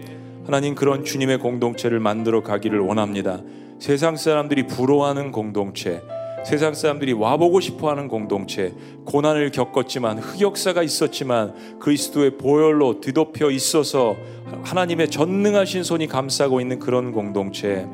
하나님 0.45 0.75
그런 0.75 1.05
주님의 1.05 1.39
공동체를 1.39 2.01
만들어 2.01 2.43
가기를 2.43 2.81
원합니다. 2.81 3.41
세상 3.79 4.17
사람들이 4.17 4.67
부러워하는 4.67 5.31
공동체, 5.31 6.03
세상 6.45 6.75
사람들이 6.75 7.13
와보고 7.13 7.61
싶어 7.61 7.91
하는 7.91 8.09
공동체, 8.09 8.73
고난을 9.05 9.51
겪었지만 9.51 10.19
흑역사가 10.19 10.83
있었지만 10.83 11.79
그리스도의 11.79 12.39
보혈로 12.39 13.01
뒤덮여 13.01 13.51
있어서 13.51 14.17
하나님의 14.63 15.11
전능하신 15.11 15.85
손이 15.85 16.07
감싸고 16.07 16.61
있는 16.61 16.79
그런 16.79 17.13
공동체, 17.13 17.87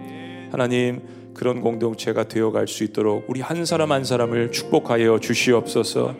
하나님 0.51 1.03
그런 1.34 1.61
공동체가 1.61 2.28
되어갈 2.28 2.66
수 2.66 2.82
있도록 2.84 3.24
우리 3.28 3.42
한 3.42 3.66
사람 3.66 3.92
한 3.92 4.05
사람을 4.05 4.53
축복하여 4.53 5.18
주시옵소서. 5.20 6.14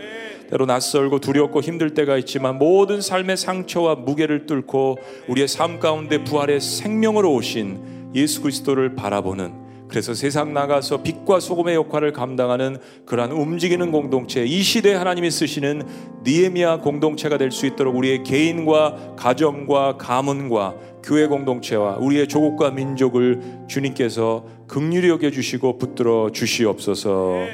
때로 0.51 0.67
낯설고 0.67 1.21
두렵고 1.21 1.61
힘들 1.61 1.95
때가 1.95 2.19
있지만 2.19 2.59
모든 2.59 3.01
삶의 3.01 3.37
상처와 3.37 3.97
무게를 3.97 4.47
뚫고 4.47 4.99
우리의 5.29 5.49
삶 5.49 5.81
가운데 5.81 6.23
부활의 6.23 6.61
생명으로 6.61 7.33
오신 7.33 8.13
예수 8.15 8.43
그리스도를 8.43 8.95
바라보는 8.95 9.66
그래서 9.89 10.15
세상 10.15 10.53
나가서 10.53 11.03
빛과 11.03 11.41
소금의 11.41 11.75
역할을 11.77 12.13
감당하는 12.13 12.79
그러한 13.07 13.33
움직이는 13.33 13.93
공동체 13.93 14.45
이 14.45 14.63
시대에 14.63 14.95
하나님이 14.95 15.31
쓰시는 15.31 15.83
니에미아 16.25 16.81
공동체가 16.81 17.39
될 17.39 17.53
수 17.53 17.67
있도록 17.67 17.97
우리의 17.97 18.23
개인과 18.25 19.15
가정과 19.17 19.97
가문과 19.97 20.77
교회 21.03 21.27
공동체와 21.27 21.97
우리의 21.99 22.27
조국과 22.27 22.73
민족을 22.73 23.41
주님께서 23.69 24.45
극률히 24.67 25.09
여겨 25.09 25.31
주시고 25.31 25.79
붙들어 25.79 26.31
주시옵소서. 26.33 27.47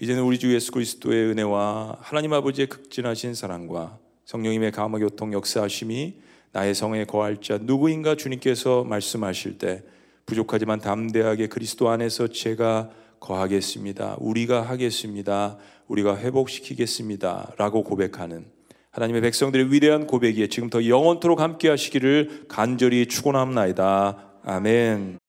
이제는 0.00 0.22
우리 0.22 0.38
주 0.38 0.54
예수 0.54 0.70
그리스도의 0.72 1.30
은혜와 1.30 1.98
하나님 2.00 2.32
아버지의 2.32 2.68
극진하신 2.68 3.34
사랑과 3.34 3.98
성령님의 4.26 4.72
감화 4.72 4.98
교통 4.98 5.32
역사하심이 5.32 6.14
나의 6.52 6.74
성에 6.74 7.04
거할 7.06 7.38
자 7.40 7.58
누구인가 7.60 8.14
주님께서 8.14 8.84
말씀하실 8.84 9.58
때 9.58 9.82
부족하지만 10.26 10.80
담대하게 10.80 11.48
그리스도 11.48 11.88
안에서 11.88 12.28
제가 12.28 12.90
거하겠습니다. 13.20 14.16
우리가 14.18 14.62
하겠습니다. 14.62 15.56
우리가 15.88 16.18
회복시키겠습니다. 16.18 17.54
라고 17.56 17.84
고백하는 17.84 18.46
하나님의 18.90 19.22
백성들의 19.22 19.72
위대한 19.72 20.06
고백이에 20.06 20.48
지금 20.48 20.68
더 20.68 20.86
영원토록 20.86 21.40
함께 21.40 21.68
하시기를 21.68 22.44
간절히 22.48 23.06
축원합나이다. 23.06 24.32
아멘. 24.44 25.21